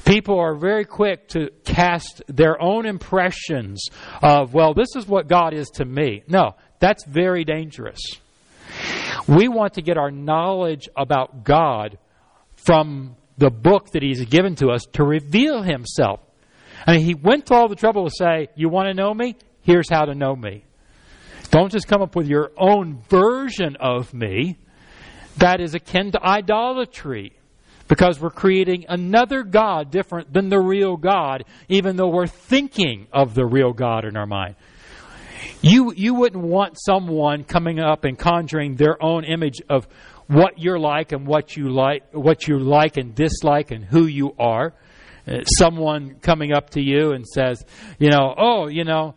People 0.05 0.37
are 0.39 0.55
very 0.55 0.83
quick 0.83 1.29
to 1.29 1.49
cast 1.63 2.21
their 2.27 2.61
own 2.61 2.85
impressions 2.85 3.85
of, 4.21 4.53
well, 4.53 4.73
this 4.73 4.95
is 4.95 5.07
what 5.07 5.27
God 5.27 5.53
is 5.53 5.69
to 5.75 5.85
me. 5.85 6.23
No, 6.27 6.55
that's 6.79 7.05
very 7.05 7.45
dangerous. 7.45 7.99
We 9.27 9.47
want 9.47 9.75
to 9.75 9.81
get 9.81 9.97
our 9.97 10.11
knowledge 10.11 10.89
about 10.97 11.45
God 11.45 11.97
from 12.55 13.15
the 13.37 13.49
book 13.49 13.91
that 13.91 14.03
He's 14.03 14.23
given 14.25 14.55
to 14.55 14.69
us 14.69 14.85
to 14.93 15.03
reveal 15.03 15.61
Himself. 15.61 16.19
I 16.85 16.97
mean, 16.97 17.05
He 17.05 17.13
went 17.13 17.45
to 17.47 17.55
all 17.55 17.69
the 17.69 17.75
trouble 17.75 18.09
to 18.09 18.13
say, 18.13 18.49
You 18.55 18.67
want 18.69 18.87
to 18.89 18.93
know 18.93 19.13
me? 19.13 19.37
Here's 19.61 19.89
how 19.89 20.05
to 20.05 20.15
know 20.15 20.35
me. 20.35 20.65
Don't 21.49 21.71
just 21.71 21.87
come 21.87 22.01
up 22.01 22.15
with 22.15 22.27
your 22.27 22.51
own 22.57 23.01
version 23.09 23.77
of 23.79 24.13
me. 24.13 24.57
That 25.37 25.61
is 25.61 25.73
akin 25.75 26.11
to 26.11 26.21
idolatry 26.21 27.33
because 27.93 28.19
we're 28.19 28.31
creating 28.31 28.85
another 28.89 29.43
God 29.43 29.91
different 29.91 30.33
than 30.33 30.49
the 30.49 30.59
real 30.59 30.97
God, 30.97 31.45
even 31.69 31.95
though 31.95 32.07
we're 32.07 32.25
thinking 32.25 33.05
of 33.13 33.35
the 33.35 33.45
real 33.45 33.71
God 33.71 34.03
in 34.03 34.17
our 34.17 34.25
mind. 34.25 34.55
You, 35.61 35.93
you 35.95 36.15
wouldn't 36.15 36.43
want 36.43 36.75
someone 36.83 37.43
coming 37.43 37.79
up 37.79 38.03
and 38.03 38.17
conjuring 38.17 38.77
their 38.77 38.97
own 38.99 39.25
image 39.25 39.61
of 39.69 39.87
what 40.25 40.57
you're 40.57 40.79
like 40.79 41.11
and 41.11 41.27
what 41.27 41.55
you 41.55 41.69
like, 41.69 42.11
what 42.13 42.47
you 42.47 42.57
like 42.57 42.97
and 42.97 43.13
dislike 43.13 43.69
and 43.69 43.85
who 43.85 44.07
you 44.07 44.33
are. 44.39 44.73
Uh, 45.27 45.43
someone 45.43 46.15
coming 46.15 46.51
up 46.51 46.71
to 46.71 46.81
you 46.81 47.11
and 47.11 47.27
says, 47.27 47.63
you 47.99 48.09
know, 48.09 48.33
oh, 48.35 48.69
you 48.69 48.85
know, 48.85 49.13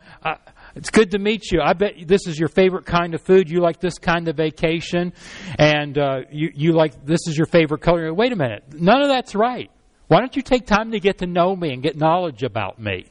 it's 0.76 0.90
good 0.90 1.12
to 1.12 1.18
meet 1.18 1.50
you. 1.50 1.60
I 1.62 1.72
bet 1.72 1.94
this 2.06 2.26
is 2.26 2.38
your 2.38 2.50
favorite 2.50 2.84
kind 2.84 3.14
of 3.14 3.22
food. 3.22 3.48
You 3.48 3.60
like 3.60 3.80
this 3.80 3.98
kind 3.98 4.28
of 4.28 4.36
vacation, 4.36 5.14
and 5.58 5.96
uh, 5.96 6.20
you 6.30 6.50
you 6.54 6.72
like 6.72 7.04
this 7.04 7.26
is 7.26 7.36
your 7.36 7.46
favorite 7.46 7.80
color. 7.80 8.12
Wait 8.12 8.30
a 8.32 8.36
minute, 8.36 8.64
none 8.74 9.00
of 9.00 9.08
that's 9.08 9.34
right. 9.34 9.70
Why 10.08 10.20
don't 10.20 10.36
you 10.36 10.42
take 10.42 10.66
time 10.66 10.92
to 10.92 11.00
get 11.00 11.18
to 11.18 11.26
know 11.26 11.56
me 11.56 11.72
and 11.72 11.82
get 11.82 11.96
knowledge 11.96 12.42
about 12.42 12.78
me? 12.78 13.06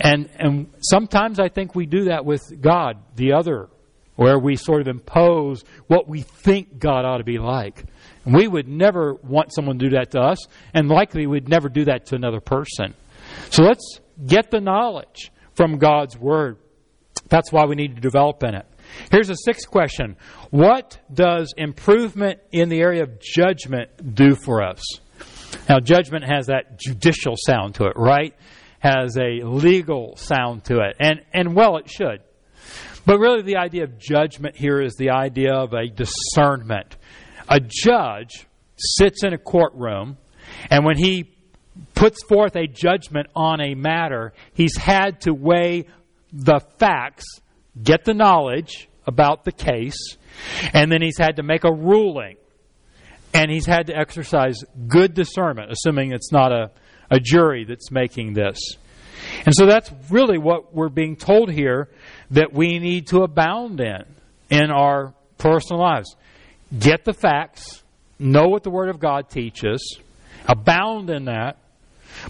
And 0.00 0.30
and 0.38 0.72
sometimes 0.80 1.40
I 1.40 1.48
think 1.48 1.74
we 1.74 1.84
do 1.84 2.04
that 2.04 2.24
with 2.24 2.42
God, 2.60 2.98
the 3.16 3.32
other, 3.32 3.68
where 4.14 4.38
we 4.38 4.54
sort 4.54 4.80
of 4.80 4.86
impose 4.86 5.64
what 5.88 6.08
we 6.08 6.22
think 6.22 6.78
God 6.78 7.04
ought 7.04 7.18
to 7.18 7.24
be 7.24 7.38
like. 7.38 7.84
And 8.24 8.36
we 8.36 8.46
would 8.46 8.68
never 8.68 9.14
want 9.14 9.52
someone 9.52 9.80
to 9.80 9.88
do 9.88 9.96
that 9.96 10.12
to 10.12 10.20
us, 10.20 10.38
and 10.72 10.88
likely 10.88 11.26
we'd 11.26 11.48
never 11.48 11.68
do 11.68 11.86
that 11.86 12.06
to 12.06 12.14
another 12.14 12.40
person. 12.40 12.94
So 13.50 13.64
let's 13.64 14.00
get 14.24 14.52
the 14.52 14.60
knowledge 14.60 15.32
from 15.54 15.78
God's 15.78 16.16
Word. 16.16 16.58
That's 17.28 17.52
why 17.52 17.66
we 17.66 17.74
need 17.74 17.94
to 17.96 18.00
develop 18.00 18.42
in 18.42 18.54
it. 18.54 18.66
Here's 19.10 19.30
a 19.30 19.36
sixth 19.44 19.70
question 19.70 20.16
What 20.50 20.98
does 21.12 21.52
improvement 21.56 22.40
in 22.52 22.68
the 22.68 22.80
area 22.80 23.02
of 23.02 23.20
judgment 23.20 24.14
do 24.14 24.34
for 24.34 24.62
us? 24.62 24.82
Now, 25.68 25.80
judgment 25.80 26.24
has 26.24 26.46
that 26.46 26.78
judicial 26.78 27.34
sound 27.36 27.76
to 27.76 27.84
it, 27.86 27.94
right? 27.96 28.34
Has 28.80 29.16
a 29.16 29.44
legal 29.44 30.16
sound 30.16 30.64
to 30.64 30.78
it. 30.80 30.96
And, 31.00 31.22
and 31.32 31.54
well, 31.54 31.76
it 31.78 31.90
should. 31.90 32.20
But 33.04 33.18
really, 33.18 33.42
the 33.42 33.56
idea 33.56 33.84
of 33.84 33.98
judgment 33.98 34.56
here 34.56 34.80
is 34.80 34.94
the 34.96 35.10
idea 35.10 35.54
of 35.54 35.72
a 35.72 35.88
discernment. 35.88 36.96
A 37.48 37.60
judge 37.60 38.46
sits 38.76 39.24
in 39.24 39.32
a 39.32 39.38
courtroom, 39.38 40.18
and 40.70 40.84
when 40.84 40.96
he 40.96 41.34
puts 41.94 42.22
forth 42.24 42.56
a 42.56 42.66
judgment 42.66 43.28
on 43.34 43.60
a 43.60 43.74
matter, 43.74 44.32
he's 44.52 44.76
had 44.76 45.22
to 45.22 45.32
weigh 45.32 45.86
the 46.32 46.60
facts, 46.78 47.24
get 47.82 48.04
the 48.04 48.14
knowledge 48.14 48.88
about 49.06 49.44
the 49.44 49.52
case, 49.52 50.16
and 50.72 50.92
then 50.92 51.02
he's 51.02 51.18
had 51.18 51.36
to 51.36 51.42
make 51.42 51.64
a 51.64 51.72
ruling. 51.72 52.36
And 53.34 53.50
he's 53.50 53.66
had 53.66 53.88
to 53.88 53.96
exercise 53.96 54.64
good 54.88 55.12
discernment, 55.12 55.70
assuming 55.70 56.12
it's 56.12 56.32
not 56.32 56.50
a, 56.50 56.70
a 57.10 57.20
jury 57.20 57.64
that's 57.64 57.90
making 57.90 58.32
this. 58.32 58.58
And 59.44 59.54
so 59.54 59.66
that's 59.66 59.92
really 60.10 60.38
what 60.38 60.74
we're 60.74 60.88
being 60.88 61.16
told 61.16 61.50
here 61.50 61.88
that 62.30 62.52
we 62.52 62.78
need 62.78 63.08
to 63.08 63.22
abound 63.22 63.80
in 63.80 64.04
in 64.50 64.70
our 64.70 65.14
personal 65.36 65.82
lives. 65.82 66.16
Get 66.78 67.04
the 67.04 67.12
facts, 67.12 67.82
know 68.18 68.48
what 68.48 68.62
the 68.62 68.70
Word 68.70 68.88
of 68.88 68.98
God 68.98 69.30
teaches, 69.30 69.98
abound 70.46 71.10
in 71.10 71.26
that, 71.26 71.58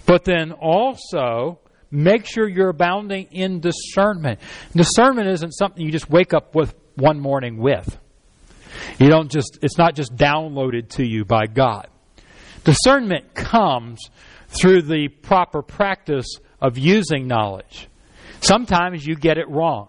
but 0.07 0.25
then 0.25 0.53
also 0.53 1.59
Make 1.91 2.27
sure 2.27 2.47
you're 2.47 2.69
abounding 2.69 3.29
in 3.31 3.61
discernment. 3.61 4.41
Discernment 4.75 5.29
isn't 5.29 5.53
something 5.53 5.83
you 5.83 5.91
just 5.91 6.11
wake 6.11 6.35
up 6.35 6.55
with 6.55 6.75
one 6.97 7.19
morning 7.19 7.57
with. 7.57 7.99
You 8.99 9.09
don't 9.09 9.31
just 9.31 9.59
it's 9.63 9.79
not 9.79 9.95
just 9.95 10.15
downloaded 10.15 10.91
to 10.91 11.07
you 11.07 11.25
by 11.25 11.47
God. 11.47 11.89
Discernment 12.65 13.35
comes 13.35 14.01
through 14.49 14.83
the 14.83 15.09
proper 15.09 15.63
practice 15.63 16.27
of 16.61 16.77
using 16.77 17.27
knowledge. 17.27 17.89
Sometimes 18.41 19.07
you 19.07 19.17
get 19.17 19.39
it 19.39 19.49
wrong. 19.49 19.89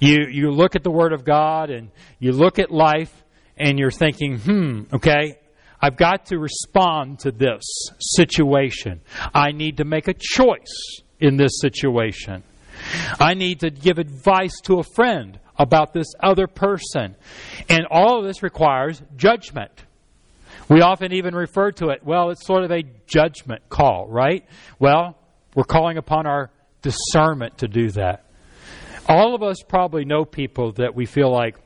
You 0.00 0.26
you 0.30 0.50
look 0.50 0.74
at 0.74 0.82
the 0.82 0.90
word 0.90 1.12
of 1.12 1.24
God 1.24 1.70
and 1.70 1.90
you 2.18 2.32
look 2.32 2.58
at 2.58 2.70
life 2.72 3.12
and 3.56 3.78
you're 3.78 3.92
thinking, 3.92 4.38
"Hmm, 4.38 4.82
okay, 4.92 5.38
I've 5.80 5.96
got 5.96 6.26
to 6.26 6.38
respond 6.38 7.20
to 7.20 7.30
this 7.30 7.62
situation. 7.98 9.00
I 9.34 9.52
need 9.52 9.76
to 9.76 9.84
make 9.84 10.08
a 10.08 10.14
choice 10.14 11.01
in 11.22 11.36
this 11.36 11.60
situation. 11.60 12.42
I 13.20 13.34
need 13.34 13.60
to 13.60 13.70
give 13.70 13.98
advice 13.98 14.60
to 14.64 14.80
a 14.80 14.82
friend 14.82 15.38
about 15.56 15.92
this 15.92 16.12
other 16.20 16.48
person. 16.48 17.14
And 17.68 17.86
all 17.90 18.18
of 18.18 18.24
this 18.24 18.42
requires 18.42 19.00
judgment. 19.16 19.70
We 20.68 20.80
often 20.80 21.12
even 21.12 21.34
refer 21.34 21.70
to 21.72 21.90
it, 21.90 22.04
well, 22.04 22.30
it's 22.30 22.44
sort 22.44 22.64
of 22.64 22.72
a 22.72 22.82
judgment 23.06 23.68
call, 23.68 24.08
right? 24.08 24.44
Well, 24.78 25.16
we're 25.54 25.64
calling 25.64 25.96
upon 25.96 26.26
our 26.26 26.50
discernment 26.82 27.58
to 27.58 27.68
do 27.68 27.90
that. 27.90 28.26
All 29.08 29.34
of 29.34 29.42
us 29.42 29.58
probably 29.66 30.04
know 30.04 30.24
people 30.24 30.72
that 30.72 30.94
we 30.94 31.06
feel 31.06 31.30
like 31.30 31.56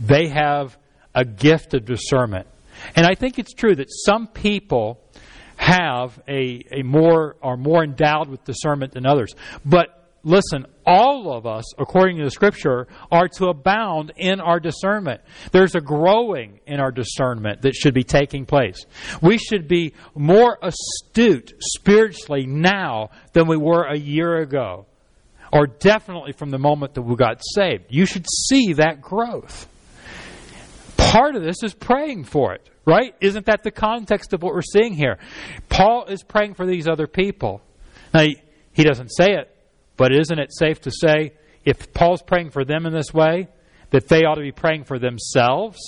they 0.00 0.28
have 0.28 0.78
a 1.14 1.24
gift 1.24 1.74
of 1.74 1.84
discernment. 1.84 2.46
And 2.96 3.06
I 3.06 3.14
think 3.14 3.38
it's 3.38 3.52
true 3.52 3.74
that 3.74 3.88
some 3.90 4.28
people 4.28 5.00
have 5.64 6.20
a, 6.28 6.62
a 6.72 6.82
more 6.82 7.36
are 7.42 7.56
more 7.56 7.82
endowed 7.82 8.28
with 8.28 8.44
discernment 8.44 8.92
than 8.92 9.06
others. 9.06 9.34
But 9.64 9.88
listen, 10.22 10.66
all 10.84 11.32
of 11.32 11.46
us, 11.46 11.64
according 11.78 12.18
to 12.18 12.24
the 12.24 12.30
scripture, 12.30 12.86
are 13.10 13.28
to 13.38 13.46
abound 13.46 14.12
in 14.16 14.40
our 14.40 14.60
discernment. 14.60 15.22
There's 15.52 15.74
a 15.74 15.80
growing 15.80 16.60
in 16.66 16.80
our 16.80 16.90
discernment 16.90 17.62
that 17.62 17.74
should 17.74 17.94
be 17.94 18.04
taking 18.04 18.44
place. 18.44 18.84
We 19.22 19.38
should 19.38 19.66
be 19.66 19.94
more 20.14 20.58
astute 20.60 21.54
spiritually 21.60 22.44
now 22.44 23.08
than 23.32 23.46
we 23.46 23.56
were 23.56 23.84
a 23.84 23.98
year 23.98 24.36
ago, 24.36 24.84
or 25.50 25.66
definitely 25.66 26.32
from 26.32 26.50
the 26.50 26.58
moment 26.58 26.92
that 26.94 27.02
we 27.02 27.16
got 27.16 27.40
saved. 27.54 27.84
You 27.88 28.04
should 28.04 28.26
see 28.48 28.74
that 28.74 29.00
growth. 29.00 29.66
Part 31.10 31.36
of 31.36 31.42
this 31.42 31.62
is 31.62 31.74
praying 31.74 32.24
for 32.24 32.54
it. 32.54 32.68
Right? 32.86 33.14
Isn't 33.20 33.46
that 33.46 33.62
the 33.62 33.70
context 33.70 34.34
of 34.34 34.42
what 34.42 34.54
we're 34.54 34.60
seeing 34.60 34.92
here? 34.92 35.18
Paul 35.70 36.04
is 36.04 36.22
praying 36.22 36.54
for 36.54 36.66
these 36.66 36.86
other 36.86 37.06
people. 37.06 37.62
Now, 38.12 38.22
he, 38.22 38.36
he 38.72 38.84
doesn't 38.84 39.08
say 39.08 39.32
it, 39.32 39.50
but 39.96 40.12
isn't 40.12 40.38
it 40.38 40.54
safe 40.54 40.82
to 40.82 40.90
say 40.90 41.32
if 41.64 41.94
Paul's 41.94 42.20
praying 42.20 42.50
for 42.50 42.62
them 42.64 42.84
in 42.84 42.92
this 42.92 43.14
way, 43.14 43.48
that 43.90 44.08
they 44.08 44.24
ought 44.24 44.34
to 44.34 44.42
be 44.42 44.52
praying 44.52 44.84
for 44.84 44.98
themselves? 44.98 45.78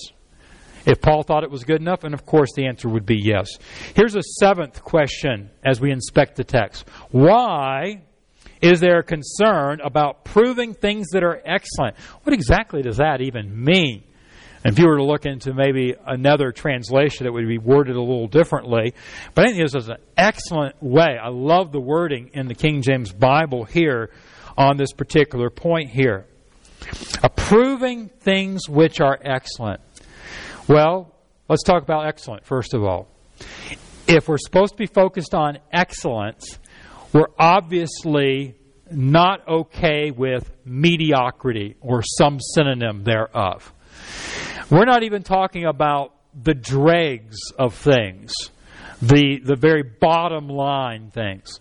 If 0.86 1.00
Paul 1.02 1.22
thought 1.22 1.42
it 1.42 1.50
was 1.50 1.64
good 1.64 1.80
enough, 1.80 2.04
and 2.04 2.14
of 2.14 2.24
course 2.24 2.52
the 2.54 2.66
answer 2.66 2.88
would 2.88 3.04
be 3.04 3.20
yes. 3.20 3.58
Here's 3.94 4.14
a 4.14 4.22
seventh 4.22 4.82
question 4.82 5.50
as 5.64 5.80
we 5.80 5.90
inspect 5.90 6.36
the 6.36 6.44
text 6.44 6.88
Why 7.10 8.02
is 8.62 8.80
there 8.80 9.00
a 9.00 9.04
concern 9.04 9.80
about 9.82 10.24
proving 10.24 10.74
things 10.74 11.08
that 11.08 11.24
are 11.24 11.42
excellent? 11.44 11.96
What 12.22 12.32
exactly 12.32 12.82
does 12.82 12.98
that 12.98 13.20
even 13.20 13.64
mean? 13.64 14.04
And 14.66 14.72
if 14.72 14.80
you 14.80 14.88
were 14.88 14.96
to 14.96 15.04
look 15.04 15.26
into 15.26 15.54
maybe 15.54 15.94
another 16.04 16.50
translation, 16.50 17.24
it 17.24 17.32
would 17.32 17.46
be 17.46 17.56
worded 17.56 17.94
a 17.94 18.00
little 18.00 18.26
differently. 18.26 18.94
But 19.32 19.44
I 19.44 19.48
think 19.52 19.62
this 19.62 19.76
is 19.76 19.88
an 19.88 19.98
excellent 20.16 20.82
way. 20.82 21.16
I 21.22 21.28
love 21.28 21.70
the 21.70 21.78
wording 21.78 22.30
in 22.34 22.48
the 22.48 22.54
King 22.56 22.82
James 22.82 23.12
Bible 23.12 23.62
here 23.62 24.10
on 24.58 24.76
this 24.76 24.92
particular 24.92 25.50
point 25.50 25.90
here. 25.90 26.26
Approving 27.22 28.08
things 28.08 28.68
which 28.68 29.00
are 29.00 29.16
excellent. 29.22 29.82
Well, 30.66 31.14
let's 31.48 31.62
talk 31.62 31.84
about 31.84 32.08
excellent 32.08 32.44
first 32.44 32.74
of 32.74 32.82
all. 32.82 33.06
If 34.08 34.26
we're 34.26 34.36
supposed 34.36 34.72
to 34.72 34.78
be 34.78 34.86
focused 34.86 35.32
on 35.32 35.58
excellence, 35.72 36.58
we're 37.12 37.30
obviously 37.38 38.56
not 38.90 39.46
okay 39.46 40.10
with 40.10 40.50
mediocrity 40.64 41.76
or 41.80 42.02
some 42.02 42.40
synonym 42.40 43.04
thereof. 43.04 43.72
We're 44.68 44.84
not 44.84 45.04
even 45.04 45.22
talking 45.22 45.64
about 45.64 46.12
the 46.34 46.54
dregs 46.54 47.38
of 47.56 47.74
things, 47.74 48.32
the, 49.00 49.38
the 49.38 49.54
very 49.54 49.84
bottom 49.84 50.48
line 50.48 51.12
things. 51.12 51.60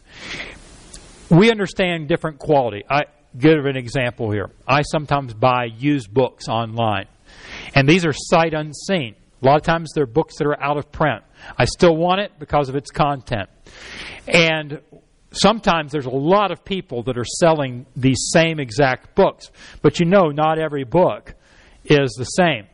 We 1.29 1.51
understand 1.51 2.07
different 2.07 2.39
quality. 2.39 2.83
I 2.89 3.03
give 3.37 3.65
an 3.65 3.77
example 3.77 4.31
here. 4.31 4.49
I 4.67 4.81
sometimes 4.81 5.35
buy 5.35 5.65
used 5.65 6.11
books 6.11 6.47
online, 6.47 7.05
and 7.75 7.87
these 7.87 8.07
are 8.07 8.13
sight 8.13 8.55
unseen. 8.55 9.13
A 9.43 9.45
lot 9.45 9.57
of 9.57 9.63
times 9.63 9.91
they're 9.93 10.07
books 10.07 10.37
that 10.39 10.47
are 10.47 10.59
out 10.59 10.77
of 10.77 10.91
print. 10.91 11.23
I 11.59 11.65
still 11.65 11.95
want 11.95 12.21
it 12.21 12.31
because 12.39 12.69
of 12.69 12.75
its 12.75 12.89
content. 12.89 13.49
And 14.27 14.81
sometimes 15.31 15.91
there's 15.91 16.07
a 16.07 16.09
lot 16.09 16.51
of 16.51 16.65
people 16.65 17.03
that 17.03 17.19
are 17.19 17.25
selling 17.39 17.85
these 17.95 18.29
same 18.33 18.59
exact 18.59 19.13
books, 19.13 19.51
but 19.83 19.99
you 19.99 20.07
know 20.07 20.29
not 20.29 20.57
every 20.57 20.85
book 20.85 21.35
is 21.83 22.15
the 22.17 22.25
same. 22.25 22.65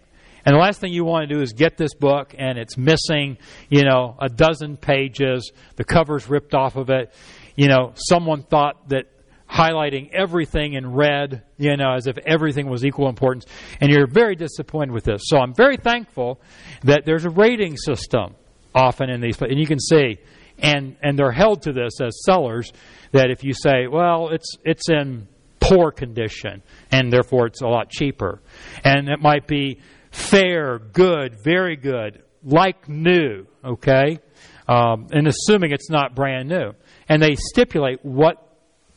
And 0.45 0.55
the 0.55 0.59
last 0.59 0.79
thing 0.81 0.93
you 0.93 1.05
want 1.05 1.27
to 1.27 1.35
do 1.35 1.41
is 1.41 1.53
get 1.53 1.77
this 1.77 1.93
book 1.93 2.33
and 2.37 2.57
it's 2.57 2.77
missing, 2.77 3.37
you 3.69 3.83
know, 3.83 4.15
a 4.19 4.29
dozen 4.29 4.77
pages, 4.77 5.51
the 5.75 5.83
cover's 5.83 6.29
ripped 6.29 6.53
off 6.53 6.75
of 6.75 6.89
it. 6.89 7.13
You 7.55 7.67
know, 7.67 7.93
someone 7.95 8.43
thought 8.43 8.89
that 8.89 9.05
highlighting 9.49 10.09
everything 10.11 10.73
in 10.73 10.93
red, 10.93 11.43
you 11.57 11.75
know, 11.75 11.93
as 11.93 12.07
if 12.07 12.17
everything 12.19 12.69
was 12.69 12.85
equal 12.85 13.09
importance, 13.09 13.45
and 13.81 13.91
you're 13.91 14.07
very 14.07 14.35
disappointed 14.35 14.93
with 14.93 15.03
this. 15.03 15.21
So 15.25 15.37
I'm 15.37 15.53
very 15.53 15.77
thankful 15.77 16.39
that 16.83 17.05
there's 17.05 17.25
a 17.25 17.29
rating 17.29 17.75
system 17.75 18.35
often 18.73 19.09
in 19.09 19.19
these, 19.19 19.39
and 19.41 19.59
you 19.59 19.67
can 19.67 19.79
see 19.79 20.19
and 20.61 20.95
and 21.01 21.17
they're 21.17 21.31
held 21.31 21.63
to 21.63 21.73
this 21.73 21.99
as 22.01 22.23
sellers 22.23 22.71
that 23.11 23.29
if 23.29 23.43
you 23.43 23.53
say, 23.53 23.87
well, 23.87 24.29
it's 24.29 24.55
it's 24.63 24.89
in 24.89 25.27
poor 25.59 25.91
condition 25.91 26.63
and 26.91 27.11
therefore 27.11 27.47
it's 27.47 27.61
a 27.61 27.67
lot 27.67 27.89
cheaper, 27.89 28.41
and 28.83 29.09
it 29.09 29.19
might 29.19 29.47
be 29.47 29.79
fair, 30.11 30.79
good, 30.79 31.43
very 31.43 31.75
good, 31.75 32.23
like 32.43 32.87
new, 32.87 33.47
okay, 33.63 34.19
um, 34.67 35.07
and 35.11 35.27
assuming 35.27 35.71
it's 35.71 35.89
not 35.89 36.15
brand 36.15 36.49
new, 36.49 36.73
and 37.09 37.21
they 37.21 37.35
stipulate 37.35 38.03
what 38.03 38.37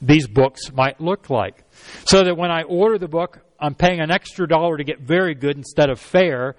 these 0.02 0.26
books 0.26 0.72
might 0.72 1.00
look 1.00 1.30
like, 1.30 1.64
so 2.04 2.24
that 2.24 2.36
when 2.36 2.50
I 2.50 2.62
order 2.62 2.98
the 2.98 3.08
book, 3.08 3.40
I'm 3.58 3.74
paying 3.74 4.00
an 4.00 4.10
extra 4.10 4.46
dollar 4.46 4.76
to 4.76 4.84
get 4.84 5.00
very 5.00 5.34
good 5.34 5.56
instead 5.56 5.90
of 5.90 5.98
fair, 5.98 6.56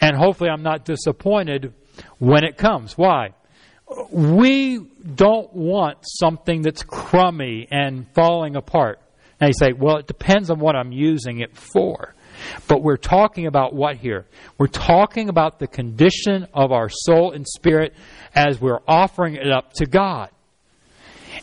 and 0.00 0.16
hopefully 0.16 0.50
I'm 0.50 0.62
not 0.62 0.84
disappointed 0.84 1.74
when 2.18 2.44
it 2.44 2.56
comes. 2.56 2.98
Why? 2.98 3.34
we 4.10 4.78
don't 4.78 5.52
want 5.54 5.98
something 6.02 6.62
that's 6.62 6.82
crummy 6.82 7.66
and 7.70 8.06
falling 8.14 8.56
apart. 8.56 9.00
Now 9.40 9.48
you 9.48 9.52
say, 9.54 9.72
well, 9.72 9.96
it 9.98 10.06
depends 10.06 10.50
on 10.50 10.60
what 10.60 10.76
I'm 10.76 10.92
using 10.92 11.40
it 11.40 11.56
for. 11.56 12.14
But 12.68 12.82
we're 12.82 12.96
talking 12.96 13.46
about 13.46 13.74
what 13.74 13.96
here? 13.96 14.26
We're 14.58 14.66
talking 14.66 15.28
about 15.28 15.58
the 15.58 15.66
condition 15.66 16.46
of 16.54 16.72
our 16.72 16.88
soul 16.88 17.32
and 17.32 17.46
spirit 17.46 17.94
as 18.34 18.60
we're 18.60 18.80
offering 18.86 19.34
it 19.34 19.50
up 19.50 19.72
to 19.74 19.86
God. 19.86 20.30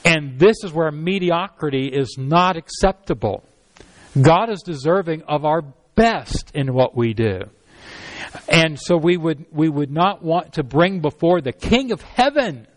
And 0.05 0.39
this 0.39 0.63
is 0.63 0.71
where 0.71 0.91
mediocrity 0.91 1.87
is 1.87 2.15
not 2.17 2.57
acceptable. 2.57 3.43
God 4.19 4.49
is 4.49 4.61
deserving 4.61 5.23
of 5.23 5.45
our 5.45 5.61
best 5.95 6.51
in 6.53 6.73
what 6.73 6.95
we 6.95 7.13
do. 7.13 7.41
And 8.47 8.79
so 8.79 8.97
we 8.97 9.17
would, 9.17 9.45
we 9.51 9.69
would 9.69 9.91
not 9.91 10.23
want 10.23 10.53
to 10.53 10.63
bring 10.63 11.01
before 11.01 11.41
the 11.41 11.51
King 11.51 11.91
of 11.91 12.01
Heaven 12.01 12.67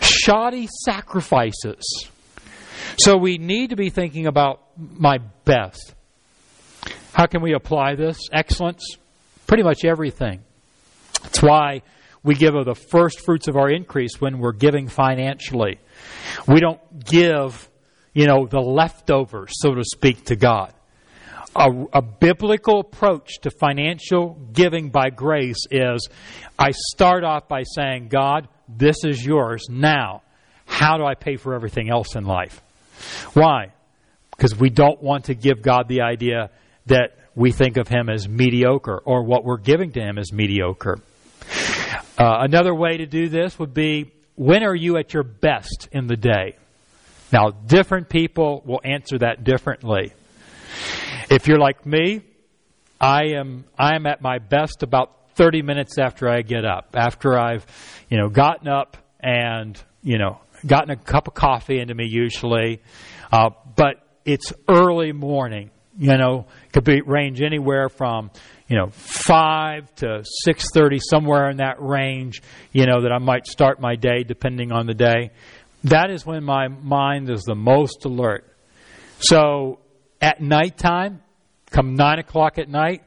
shoddy 0.00 0.68
sacrifices. 0.84 1.82
So 2.98 3.16
we 3.16 3.38
need 3.38 3.70
to 3.70 3.76
be 3.76 3.90
thinking 3.90 4.26
about 4.26 4.60
my 4.76 5.18
best. 5.44 5.94
How 7.12 7.26
can 7.26 7.42
we 7.42 7.54
apply 7.54 7.94
this? 7.94 8.18
Excellence? 8.32 8.96
Pretty 9.46 9.62
much 9.62 9.84
everything. 9.84 10.40
That's 11.22 11.42
why 11.42 11.82
we 12.22 12.34
give 12.34 12.54
of 12.54 12.64
the 12.64 12.74
first 12.74 13.20
fruits 13.20 13.48
of 13.48 13.56
our 13.56 13.70
increase 13.70 14.20
when 14.20 14.38
we're 14.38 14.52
giving 14.52 14.88
financially. 14.88 15.78
We 16.46 16.60
don't 16.60 16.80
give, 17.04 17.68
you 18.14 18.26
know, 18.26 18.46
the 18.46 18.60
leftovers, 18.60 19.52
so 19.60 19.74
to 19.74 19.84
speak, 19.84 20.26
to 20.26 20.36
God 20.36 20.72
a, 21.54 21.70
a, 21.92 22.02
biblical 22.02 22.80
approach 22.80 23.40
to 23.42 23.50
financial 23.50 24.38
giving 24.52 24.90
by 24.90 25.10
grace 25.10 25.66
is 25.70 26.08
I 26.58 26.70
start 26.70 27.24
off 27.24 27.48
by 27.48 27.62
saying, 27.62 28.08
God, 28.08 28.48
this 28.68 29.04
is 29.04 29.24
yours. 29.24 29.66
Now, 29.68 30.22
how 30.64 30.96
do 30.96 31.04
I 31.04 31.14
pay 31.14 31.36
for 31.36 31.54
everything 31.54 31.90
else 31.90 32.16
in 32.16 32.24
life? 32.24 32.62
Why? 33.34 33.72
Because 34.30 34.56
we 34.56 34.70
don't 34.70 35.02
want 35.02 35.26
to 35.26 35.34
give 35.34 35.60
God 35.60 35.88
the 35.88 36.02
idea 36.02 36.50
that 36.86 37.18
we 37.34 37.52
think 37.52 37.76
of 37.76 37.88
Him 37.88 38.08
as 38.08 38.28
mediocre 38.28 38.98
or 39.04 39.24
what 39.24 39.44
we're 39.44 39.58
giving 39.58 39.92
to 39.92 40.00
Him 40.00 40.18
as 40.18 40.32
mediocre. 40.32 40.98
Uh, 42.18 42.38
another 42.40 42.74
way 42.74 42.98
to 42.98 43.06
do 43.06 43.28
this 43.28 43.58
would 43.58 43.74
be 43.74 44.12
when 44.36 44.62
are 44.62 44.74
you 44.74 44.96
at 44.96 45.14
your 45.14 45.22
best 45.22 45.88
in 45.92 46.06
the 46.06 46.16
day? 46.16 46.56
Now, 47.32 47.50
different 47.50 48.08
people 48.08 48.62
will 48.66 48.80
answer 48.84 49.18
that 49.18 49.44
differently. 49.44 50.12
If 51.30 51.48
you're 51.48 51.58
like 51.58 51.86
me, 51.86 52.22
I 53.00 53.34
am 53.36 53.64
I 53.78 53.96
am 53.96 54.06
at 54.06 54.20
my 54.20 54.38
best 54.38 54.82
about 54.82 55.22
30 55.34 55.62
minutes 55.62 55.98
after 55.98 56.28
I 56.28 56.42
get 56.42 56.64
up. 56.64 56.94
After 56.94 57.38
I've, 57.38 57.66
you 58.08 58.18
know, 58.18 58.28
gotten 58.28 58.68
up 58.68 58.96
and, 59.20 59.82
you 60.02 60.18
know, 60.18 60.40
gotten 60.66 60.90
a 60.90 60.96
cup 60.96 61.26
of 61.26 61.34
coffee 61.34 61.80
into 61.80 61.94
me 61.94 62.06
usually. 62.06 62.82
Uh, 63.32 63.50
but 63.76 63.96
it's 64.24 64.52
early 64.68 65.12
morning, 65.12 65.70
you 65.98 66.16
know, 66.16 66.46
could 66.72 66.84
be 66.84 67.00
range 67.02 67.42
anywhere 67.42 67.88
from, 67.88 68.30
you 68.68 68.76
know, 68.76 68.88
5 68.90 69.94
to 69.96 70.24
6:30 70.46 70.98
somewhere 70.98 71.50
in 71.50 71.58
that 71.58 71.76
range, 71.80 72.42
you 72.72 72.86
know, 72.86 73.02
that 73.02 73.12
I 73.12 73.18
might 73.18 73.46
start 73.46 73.80
my 73.80 73.96
day 73.96 74.22
depending 74.22 74.72
on 74.72 74.86
the 74.86 74.94
day. 74.94 75.30
That 75.84 76.10
is 76.10 76.24
when 76.24 76.44
my 76.44 76.68
mind 76.68 77.28
is 77.30 77.42
the 77.42 77.54
most 77.54 78.04
alert. 78.04 78.44
So 79.18 79.80
at 80.20 80.40
nighttime, 80.40 81.20
come 81.70 81.94
9 81.94 82.18
o'clock 82.20 82.58
at 82.58 82.68
night, 82.68 83.02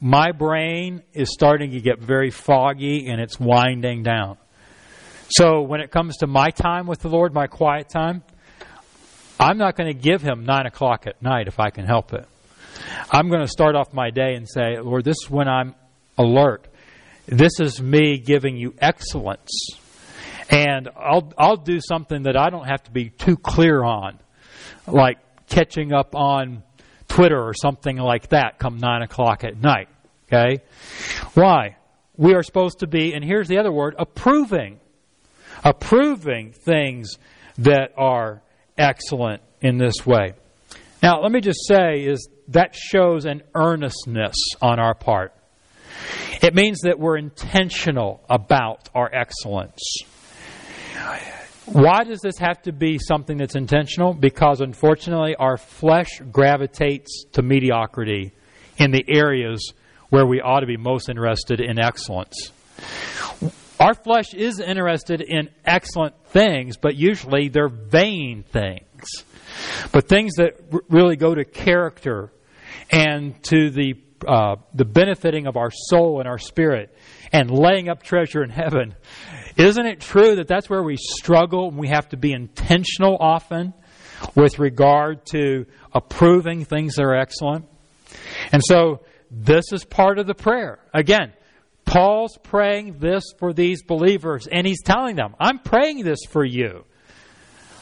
my 0.00 0.32
brain 0.32 1.02
is 1.12 1.32
starting 1.32 1.72
to 1.72 1.80
get 1.80 1.98
very 1.98 2.30
foggy 2.30 3.08
and 3.08 3.20
it's 3.20 3.40
winding 3.40 4.02
down. 4.02 4.36
So 5.30 5.62
when 5.62 5.80
it 5.80 5.90
comes 5.90 6.18
to 6.18 6.26
my 6.26 6.50
time 6.50 6.86
with 6.86 7.00
the 7.00 7.08
Lord, 7.08 7.34
my 7.34 7.46
quiet 7.46 7.88
time, 7.88 8.22
I'm 9.38 9.58
not 9.58 9.76
going 9.76 9.92
to 9.92 9.98
give 9.98 10.22
Him 10.22 10.44
9 10.44 10.66
o'clock 10.66 11.06
at 11.06 11.22
night 11.22 11.48
if 11.48 11.60
I 11.60 11.70
can 11.70 11.86
help 11.86 12.12
it. 12.12 12.26
I'm 13.10 13.28
going 13.28 13.40
to 13.40 13.48
start 13.48 13.74
off 13.74 13.92
my 13.92 14.10
day 14.10 14.34
and 14.34 14.48
say, 14.48 14.78
Lord, 14.80 15.04
this 15.04 15.16
is 15.22 15.30
when 15.30 15.48
I'm 15.48 15.74
alert. 16.16 16.66
This 17.26 17.60
is 17.60 17.80
me 17.80 18.18
giving 18.18 18.56
you 18.56 18.74
excellence. 18.78 19.50
And 20.50 20.88
I'll, 20.96 21.32
I'll 21.36 21.56
do 21.56 21.78
something 21.80 22.22
that 22.22 22.36
I 22.36 22.50
don't 22.50 22.66
have 22.66 22.82
to 22.84 22.90
be 22.90 23.10
too 23.10 23.36
clear 23.36 23.82
on, 23.82 24.18
like 24.86 25.18
catching 25.48 25.92
up 25.92 26.14
on 26.14 26.62
Twitter 27.06 27.40
or 27.40 27.54
something 27.54 27.96
like 27.96 28.28
that 28.28 28.58
come 28.58 28.78
9 28.78 29.02
o'clock 29.02 29.44
at 29.44 29.60
night. 29.60 29.88
Okay? 30.26 30.62
Why? 31.34 31.76
We 32.16 32.34
are 32.34 32.42
supposed 32.42 32.80
to 32.80 32.86
be, 32.86 33.14
and 33.14 33.24
here's 33.24 33.48
the 33.48 33.58
other 33.58 33.72
word, 33.72 33.94
approving. 33.98 34.80
Approving 35.64 36.52
things 36.52 37.18
that 37.58 37.92
are 37.96 38.42
excellent 38.78 39.42
in 39.60 39.78
this 39.78 40.06
way. 40.06 40.34
Now, 41.02 41.20
let 41.20 41.30
me 41.32 41.40
just 41.40 41.66
say 41.66 42.04
is 42.04 42.28
that 42.48 42.74
shows 42.74 43.24
an 43.24 43.42
earnestness 43.54 44.36
on 44.60 44.78
our 44.80 44.94
part. 44.94 45.32
It 46.42 46.54
means 46.54 46.80
that 46.82 46.98
we're 46.98 47.16
intentional 47.16 48.24
about 48.28 48.88
our 48.94 49.12
excellence. 49.12 49.80
Why 51.66 52.04
does 52.04 52.20
this 52.20 52.38
have 52.38 52.62
to 52.62 52.72
be 52.72 52.98
something 52.98 53.36
that's 53.36 53.54
intentional? 53.54 54.14
Because 54.14 54.60
unfortunately, 54.60 55.36
our 55.36 55.58
flesh 55.58 56.08
gravitates 56.32 57.24
to 57.32 57.42
mediocrity 57.42 58.32
in 58.78 58.90
the 58.90 59.04
areas 59.06 59.74
where 60.08 60.26
we 60.26 60.40
ought 60.40 60.60
to 60.60 60.66
be 60.66 60.78
most 60.78 61.10
interested 61.10 61.60
in 61.60 61.78
excellence. 61.78 62.52
Our 63.80 63.94
flesh 63.94 64.34
is 64.34 64.58
interested 64.60 65.20
in 65.20 65.50
excellent 65.64 66.14
things, 66.26 66.76
but 66.76 66.96
usually 66.96 67.48
they're 67.48 67.68
vain 67.68 68.42
things. 68.42 69.24
But 69.92 70.08
things 70.08 70.34
that 70.36 70.60
r- 70.72 70.80
really 70.88 71.16
go 71.16 71.34
to 71.34 71.44
character 71.44 72.32
and 72.90 73.40
to 73.44 73.70
the 73.70 73.94
uh, 74.26 74.56
the 74.74 74.84
benefiting 74.84 75.46
of 75.46 75.56
our 75.56 75.70
soul 75.70 76.18
and 76.18 76.28
our 76.28 76.38
spirit 76.38 76.92
and 77.32 77.50
laying 77.50 77.88
up 77.88 78.02
treasure 78.02 78.42
in 78.42 78.50
heaven. 78.50 78.96
Isn't 79.56 79.86
it 79.86 80.00
true 80.00 80.36
that 80.36 80.48
that's 80.48 80.68
where 80.68 80.82
we 80.82 80.96
struggle 80.96 81.68
and 81.68 81.78
we 81.78 81.88
have 81.88 82.08
to 82.08 82.16
be 82.16 82.32
intentional 82.32 83.16
often 83.20 83.74
with 84.34 84.58
regard 84.58 85.24
to 85.26 85.66
approving 85.92 86.64
things 86.64 86.96
that 86.96 87.04
are 87.04 87.14
excellent? 87.14 87.66
And 88.50 88.62
so 88.64 89.02
this 89.30 89.72
is 89.72 89.84
part 89.84 90.18
of 90.18 90.26
the 90.26 90.34
prayer. 90.34 90.80
Again, 90.92 91.32
Paul's 91.88 92.36
praying 92.42 92.98
this 92.98 93.24
for 93.38 93.54
these 93.54 93.82
believers, 93.82 94.46
and 94.46 94.66
he's 94.66 94.82
telling 94.82 95.16
them, 95.16 95.34
I'm 95.40 95.58
praying 95.58 96.04
this 96.04 96.18
for 96.28 96.44
you. 96.44 96.84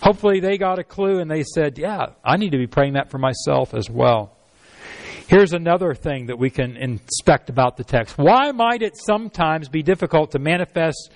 Hopefully, 0.00 0.38
they 0.38 0.58
got 0.58 0.78
a 0.78 0.84
clue 0.84 1.18
and 1.18 1.28
they 1.28 1.42
said, 1.42 1.76
Yeah, 1.78 2.10
I 2.24 2.36
need 2.36 2.52
to 2.52 2.58
be 2.58 2.68
praying 2.68 2.92
that 2.92 3.10
for 3.10 3.18
myself 3.18 3.74
as 3.74 3.90
well. 3.90 4.36
Here's 5.26 5.52
another 5.52 5.92
thing 5.92 6.26
that 6.26 6.38
we 6.38 6.50
can 6.50 6.76
inspect 6.76 7.50
about 7.50 7.76
the 7.76 7.82
text. 7.82 8.16
Why 8.16 8.52
might 8.52 8.82
it 8.82 8.92
sometimes 8.96 9.68
be 9.68 9.82
difficult 9.82 10.30
to 10.32 10.38
manifest 10.38 11.10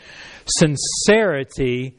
sincerity 0.46 1.96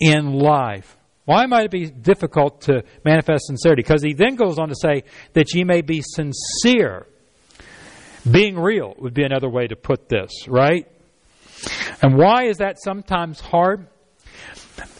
in 0.00 0.32
life? 0.32 0.96
Why 1.24 1.46
might 1.46 1.66
it 1.66 1.70
be 1.70 1.88
difficult 1.88 2.62
to 2.62 2.82
manifest 3.04 3.46
sincerity? 3.46 3.82
Because 3.82 4.02
he 4.02 4.12
then 4.12 4.34
goes 4.34 4.58
on 4.58 4.70
to 4.70 4.74
say 4.74 5.04
that 5.34 5.54
ye 5.54 5.62
may 5.62 5.82
be 5.82 6.02
sincere. 6.02 7.06
Being 8.30 8.58
real 8.58 8.94
would 8.98 9.14
be 9.14 9.24
another 9.24 9.48
way 9.48 9.66
to 9.66 9.76
put 9.76 10.08
this, 10.08 10.46
right? 10.46 10.86
And 12.00 12.16
why 12.16 12.44
is 12.44 12.58
that 12.58 12.76
sometimes 12.82 13.40
hard? 13.40 13.86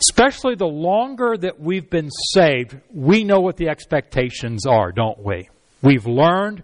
Especially 0.01 0.55
the 0.55 0.67
longer 0.67 1.37
that 1.37 1.61
we've 1.61 1.89
been 1.89 2.11
saved, 2.11 2.77
we 2.93 3.25
know 3.25 3.41
what 3.41 3.57
the 3.57 3.69
expectations 3.69 4.67
are, 4.67 4.93
don't 4.93 5.23
we? 5.23 5.49
We've 5.83 6.07
learned 6.07 6.63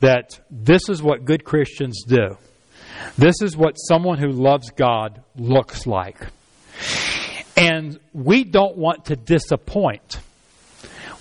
that 0.00 0.40
this 0.50 0.88
is 0.88 1.02
what 1.02 1.24
good 1.24 1.44
Christians 1.44 2.04
do. 2.06 2.36
This 3.16 3.42
is 3.42 3.56
what 3.56 3.74
someone 3.74 4.18
who 4.18 4.28
loves 4.28 4.70
God 4.70 5.22
looks 5.36 5.86
like. 5.86 6.26
And 7.56 7.98
we 8.12 8.44
don't 8.44 8.76
want 8.76 9.06
to 9.06 9.16
disappoint. 9.16 10.20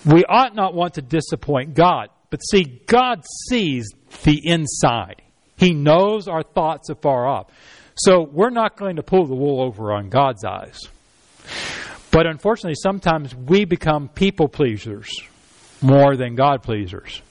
We 0.05 0.23
ought 0.25 0.55
not 0.55 0.73
want 0.73 0.95
to 0.95 1.01
disappoint 1.01 1.73
God. 1.73 2.09
But 2.29 2.39
see, 2.39 2.81
God 2.87 3.23
sees 3.49 3.87
the 4.23 4.41
inside. 4.43 5.21
He 5.55 5.73
knows 5.73 6.27
our 6.27 6.43
thoughts 6.43 6.89
afar 6.89 7.27
off. 7.27 7.47
So 7.95 8.27
we're 8.31 8.51
not 8.51 8.77
going 8.77 8.97
to 8.97 9.03
pull 9.03 9.25
the 9.25 9.35
wool 9.35 9.61
over 9.61 9.91
on 9.91 10.09
God's 10.09 10.43
eyes. 10.45 10.79
But 12.11 12.27
unfortunately, 12.27 12.75
sometimes 12.81 13.33
we 13.35 13.65
become 13.65 14.07
people 14.07 14.47
pleasers 14.47 15.09
more 15.81 16.15
than 16.15 16.35
God 16.35 16.63
pleasers. 16.63 17.21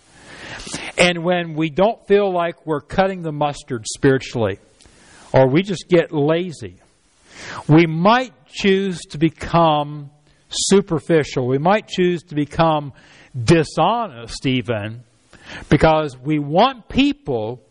And 0.99 1.25
when 1.25 1.55
we 1.55 1.71
don't 1.71 2.05
feel 2.07 2.33
like 2.33 2.67
we're 2.67 2.81
cutting 2.81 3.23
the 3.23 3.33
mustard 3.33 3.85
spiritually, 3.87 4.59
or 5.33 5.49
we 5.49 5.63
just 5.63 5.89
get 5.89 6.13
lazy, 6.13 6.81
we 7.69 7.87
might 7.87 8.33
choose 8.49 9.01
to 9.11 9.19
become 9.19 10.11
superficial. 10.49 11.47
We 11.47 11.59
might 11.59 11.89
choose 11.89 12.23
to 12.25 12.35
become 12.35 12.93
dishonest, 13.45 14.47
even, 14.47 15.05
because 15.69 16.17
we 16.17 16.39
want 16.39 16.89
people 16.89 17.63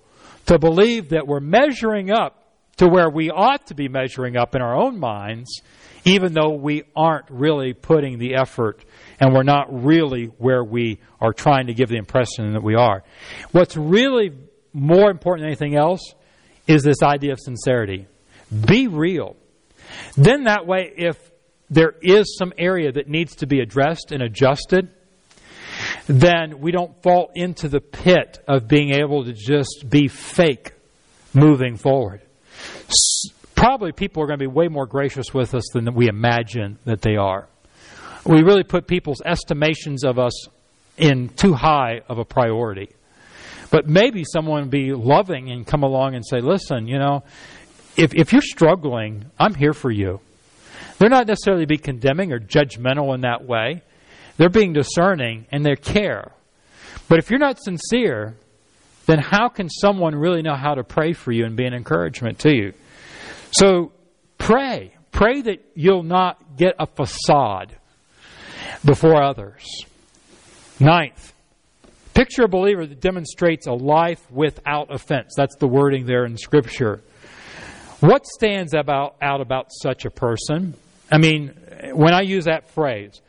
to 0.45 0.59
believe 0.59 1.09
that 1.09 1.27
we're 1.27 1.39
measuring 1.39 2.11
up 2.11 2.41
to 2.77 2.87
where 2.87 3.09
we 3.09 3.29
ought 3.31 3.67
to 3.67 3.73
be 3.73 3.87
measuring 3.87 4.37
up 4.37 4.55
in 4.55 4.61
our 4.61 4.75
own 4.75 4.99
minds, 4.99 5.61
even 6.03 6.33
though 6.33 6.51
we 6.51 6.83
aren't 6.95 7.29
really 7.29 7.73
putting 7.73 8.19
the 8.19 8.35
effort 8.35 8.83
and 9.19 9.33
we're 9.33 9.43
not 9.43 9.67
really 9.83 10.25
where 10.25 10.63
we 10.63 10.99
are 11.21 11.33
trying 11.33 11.67
to 11.67 11.73
give 11.73 11.89
the 11.89 11.95
impression 11.95 12.53
that 12.53 12.63
we 12.63 12.75
are. 12.75 13.03
What's 13.51 13.77
really 13.77 14.31
more 14.73 15.09
important 15.09 15.43
than 15.43 15.47
anything 15.47 15.75
else 15.75 16.13
is 16.67 16.83
this 16.83 17.01
idea 17.01 17.31
of 17.31 17.39
sincerity. 17.39 18.07
Be 18.67 18.87
real. 18.87 19.35
Then, 20.17 20.43
that 20.43 20.67
way, 20.67 20.91
if 20.95 21.17
there 21.69 21.93
is 22.01 22.37
some 22.37 22.53
area 22.57 22.91
that 22.91 23.07
needs 23.07 23.35
to 23.37 23.47
be 23.47 23.61
addressed 23.61 24.11
and 24.11 24.21
adjusted, 24.21 24.91
then 26.07 26.59
we 26.59 26.71
don't 26.71 27.01
fall 27.01 27.31
into 27.33 27.67
the 27.67 27.81
pit 27.81 28.39
of 28.47 28.67
being 28.67 28.91
able 28.91 29.25
to 29.25 29.33
just 29.33 29.85
be 29.89 30.07
fake 30.07 30.73
moving 31.33 31.77
forward. 31.77 32.21
Probably 33.55 33.91
people 33.91 34.21
are 34.21 34.27
going 34.27 34.39
to 34.39 34.43
be 34.43 34.51
way 34.51 34.67
more 34.67 34.85
gracious 34.85 35.33
with 35.33 35.55
us 35.55 35.63
than 35.73 35.93
we 35.95 36.07
imagine 36.07 36.77
that 36.85 37.01
they 37.01 37.15
are. 37.15 37.47
We 38.25 38.43
really 38.43 38.63
put 38.63 38.87
people's 38.87 39.21
estimations 39.25 40.03
of 40.03 40.19
us 40.19 40.47
in 40.97 41.29
too 41.29 41.53
high 41.53 42.01
of 42.07 42.17
a 42.17 42.25
priority. 42.25 42.89
But 43.71 43.87
maybe 43.87 44.23
someone 44.23 44.61
would 44.61 44.71
be 44.71 44.93
loving 44.93 45.51
and 45.51 45.65
come 45.65 45.83
along 45.83 46.15
and 46.15 46.25
say, 46.25 46.39
listen, 46.39 46.87
you 46.87 46.99
know, 46.99 47.23
if, 47.97 48.13
if 48.13 48.31
you're 48.31 48.41
struggling, 48.41 49.25
I'm 49.39 49.53
here 49.53 49.73
for 49.73 49.91
you. 49.91 50.19
They're 50.97 51.09
not 51.09 51.27
necessarily 51.27 51.65
be 51.65 51.77
condemning 51.77 52.31
or 52.31 52.39
judgmental 52.39 53.13
in 53.15 53.21
that 53.21 53.45
way. 53.45 53.81
They're 54.37 54.49
being 54.49 54.73
discerning 54.73 55.45
and 55.51 55.65
they 55.65 55.75
care. 55.75 56.31
But 57.07 57.19
if 57.19 57.29
you're 57.29 57.39
not 57.39 57.61
sincere, 57.61 58.35
then 59.05 59.19
how 59.19 59.49
can 59.49 59.69
someone 59.69 60.15
really 60.15 60.41
know 60.41 60.55
how 60.55 60.75
to 60.75 60.83
pray 60.83 61.13
for 61.13 61.31
you 61.31 61.45
and 61.45 61.55
be 61.55 61.65
an 61.65 61.73
encouragement 61.73 62.39
to 62.39 62.55
you? 62.55 62.73
So 63.51 63.91
pray. 64.37 64.93
Pray 65.11 65.41
that 65.41 65.63
you'll 65.75 66.03
not 66.03 66.57
get 66.57 66.75
a 66.79 66.85
facade 66.85 67.75
before 68.83 69.23
others. 69.23 69.63
Ninth, 70.79 71.33
picture 72.13 72.43
a 72.43 72.47
believer 72.49 72.85
that 72.85 72.99
demonstrates 72.99 73.67
a 73.67 73.71
life 73.71 74.29
without 74.29 74.93
offense. 74.93 75.33
That's 75.37 75.55
the 75.55 75.67
wording 75.67 76.05
there 76.05 76.25
in 76.25 76.37
Scripture. 76.37 77.01
What 78.01 78.25
stands 78.25 78.73
about, 78.73 79.15
out 79.21 79.39
about 79.39 79.67
such 79.71 80.03
a 80.03 80.09
person? 80.09 80.73
I 81.09 81.17
mean, 81.17 81.53
when 81.93 82.13
I 82.13 82.21
use 82.21 82.45
that 82.45 82.69
phrase, 82.71 83.21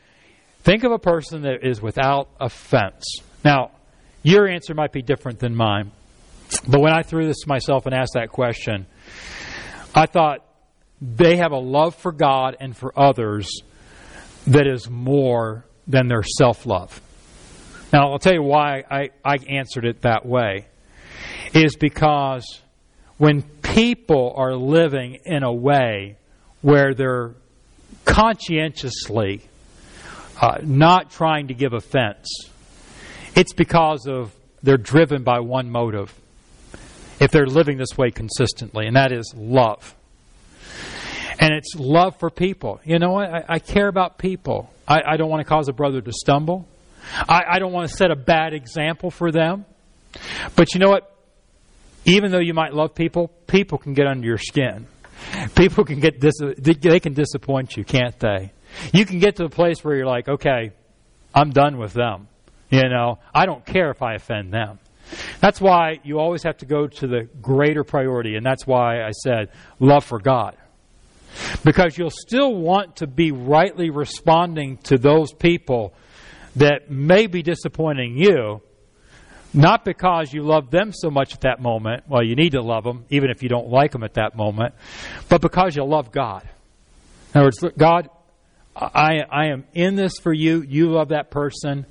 think 0.67 0.83
of 0.83 0.91
a 0.91 0.99
person 0.99 1.43
that 1.43 1.65
is 1.65 1.81
without 1.81 2.29
offense. 2.41 3.05
Now, 3.45 3.71
your 4.25 4.49
answer 4.49 4.75
might 4.75 4.91
be 4.91 5.01
different 5.01 5.39
than 5.39 5.55
mine. 5.55 5.93
But 6.67 6.81
when 6.81 6.93
I 6.93 7.03
threw 7.03 7.25
this 7.25 7.43
to 7.43 7.49
myself 7.49 7.87
and 7.87 7.95
asked 7.95 8.15
that 8.15 8.31
question, 8.31 8.87
I 9.95 10.07
thought 10.07 10.45
they 11.01 11.37
have 11.37 11.53
a 11.53 11.59
love 11.59 11.95
for 11.95 12.11
God 12.11 12.57
and 12.59 12.77
for 12.77 12.93
others 12.99 13.49
that 14.49 14.67
is 14.67 14.91
more 14.91 15.65
than 15.87 16.09
their 16.09 16.25
self 16.25 16.67
love. 16.67 17.01
Now, 17.93 18.11
I'll 18.11 18.19
tell 18.19 18.35
you 18.35 18.43
why 18.43 18.83
I, 18.91 19.11
I 19.25 19.37
answered 19.49 19.85
it 19.85 20.03
that 20.03 20.27
way. 20.27 20.67
Is 21.55 21.77
because 21.77 22.61
when 23.19 23.43
people 23.43 24.35
are 24.37 24.57
living 24.57 25.21
in 25.25 25.45
a 25.45 25.53
way 25.53 26.17
where 26.61 26.93
they're 26.93 27.35
conscientiously 28.05 29.49
uh, 30.41 30.59
not 30.63 31.11
trying 31.11 31.49
to 31.49 31.55
give 31.55 31.73
offense, 31.73 32.29
it's 33.35 33.53
because 33.53 34.07
of 34.07 34.35
they're 34.63 34.77
driven 34.77 35.23
by 35.23 35.41
one 35.41 35.71
motive. 35.71 36.15
If 37.19 37.31
they're 37.31 37.47
living 37.47 37.79
this 37.79 37.97
way 37.97 38.11
consistently, 38.11 38.87
and 38.87 38.97
that 38.97 39.11
is 39.11 39.33
love. 39.35 39.95
And 41.39 41.55
it's 41.55 41.75
love 41.75 42.19
for 42.19 42.31
people. 42.31 42.81
You 42.85 42.99
know 42.99 43.13
what? 43.13 43.31
I, 43.31 43.45
I 43.49 43.59
care 43.59 43.89
about 43.89 44.19
people. 44.19 44.71
I, 44.87 45.01
I, 45.07 45.17
don't 45.17 45.31
want 45.31 45.41
to 45.41 45.49
cause 45.49 45.69
a 45.69 45.73
brother 45.73 46.01
to 46.01 46.13
stumble. 46.13 46.67
I, 47.29 47.43
I 47.53 47.59
don't 47.59 47.73
want 47.73 47.91
to 47.91 47.97
set 47.97 48.11
a 48.11 48.17
bad 48.17 48.53
example 48.53 49.11
for 49.11 49.31
them. 49.31 49.65
But 50.57 50.75
you 50.75 50.81
know 50.81 50.91
what? 50.91 51.13
Even 52.05 52.31
though 52.31 52.41
you 52.41 52.55
might 52.55 52.73
love 52.73 52.95
people, 52.95 53.29
people 53.47 53.79
can 53.79 53.95
get 53.95 54.07
under 54.07 54.27
your 54.27 54.39
skin. 54.39 54.87
People 55.55 55.85
can 55.85 56.01
get 56.01 56.21
dis- 56.21 56.41
they 56.59 57.01
can 57.01 57.15
disappoint 57.15 57.77
you, 57.77 57.85
can't 57.85 58.19
they? 58.19 58.53
You 58.93 59.07
can 59.07 59.19
get 59.19 59.37
to 59.37 59.43
the 59.43 59.49
place 59.49 59.85
where 59.85 59.97
you're 59.97 60.07
like, 60.07 60.29
okay, 60.29 60.73
I'm 61.35 61.51
done 61.51 61.79
with 61.79 61.93
them. 61.93 62.29
You 62.71 62.89
know, 62.89 63.19
I 63.35 63.47
don't 63.47 63.65
care 63.65 63.91
if 63.91 64.03
I 64.03 64.15
offend 64.15 64.53
them. 64.53 64.79
That's 65.41 65.61
why 65.61 66.01
you 66.03 66.19
always 66.19 66.43
have 66.43 66.59
to 66.59 66.67
go 66.67 66.89
to 66.89 67.07
the 67.07 67.29
greater 67.41 67.85
priority, 67.85 68.35
and 68.35 68.45
that's 68.45 68.67
why 68.67 69.03
I 69.03 69.11
said 69.13 69.51
love 69.79 70.05
for 70.05 70.19
God. 70.19 70.57
Because 71.65 71.97
you'll 71.97 72.11
still 72.11 72.55
want 72.55 72.97
to 72.97 73.07
be 73.07 73.31
rightly 73.31 73.91
responding 73.91 74.79
to 74.85 74.99
those 74.99 75.33
people 75.33 75.95
that 76.57 76.91
may 76.91 77.27
be 77.27 77.43
disappointing 77.43 78.17
you, 78.17 78.63
not 79.53 79.85
because 79.85 80.33
you 80.33 80.43
love 80.43 80.71
them 80.71 80.93
so 80.93 81.11
much 81.11 81.35
at 81.35 81.43
that 81.43 81.61
moment. 81.61 82.05
Well, 82.09 82.23
you 82.23 82.35
need 82.35 82.53
to 82.53 82.63
love 82.63 82.85
them, 82.85 83.05
even 83.11 83.31
if 83.31 83.43
you 83.43 83.49
don't 83.49 83.69
like 83.69 83.93
them 83.93 84.03
at 84.03 84.15
that 84.15 84.35
moment, 84.35 84.75
but 85.29 85.41
because 85.41 85.77
you 85.77 85.85
love 85.85 86.11
God. 86.11 86.49
In 87.35 87.41
other 87.41 87.47
words, 87.47 87.65
God, 87.77 88.09
I, 88.77 89.21
I 89.31 89.47
am 89.47 89.65
in 89.73 89.97
this 89.97 90.19
for 90.23 90.33
you. 90.33 90.63
You 90.63 90.91
love 90.91 91.09
that 91.09 91.31
person. 91.31 91.87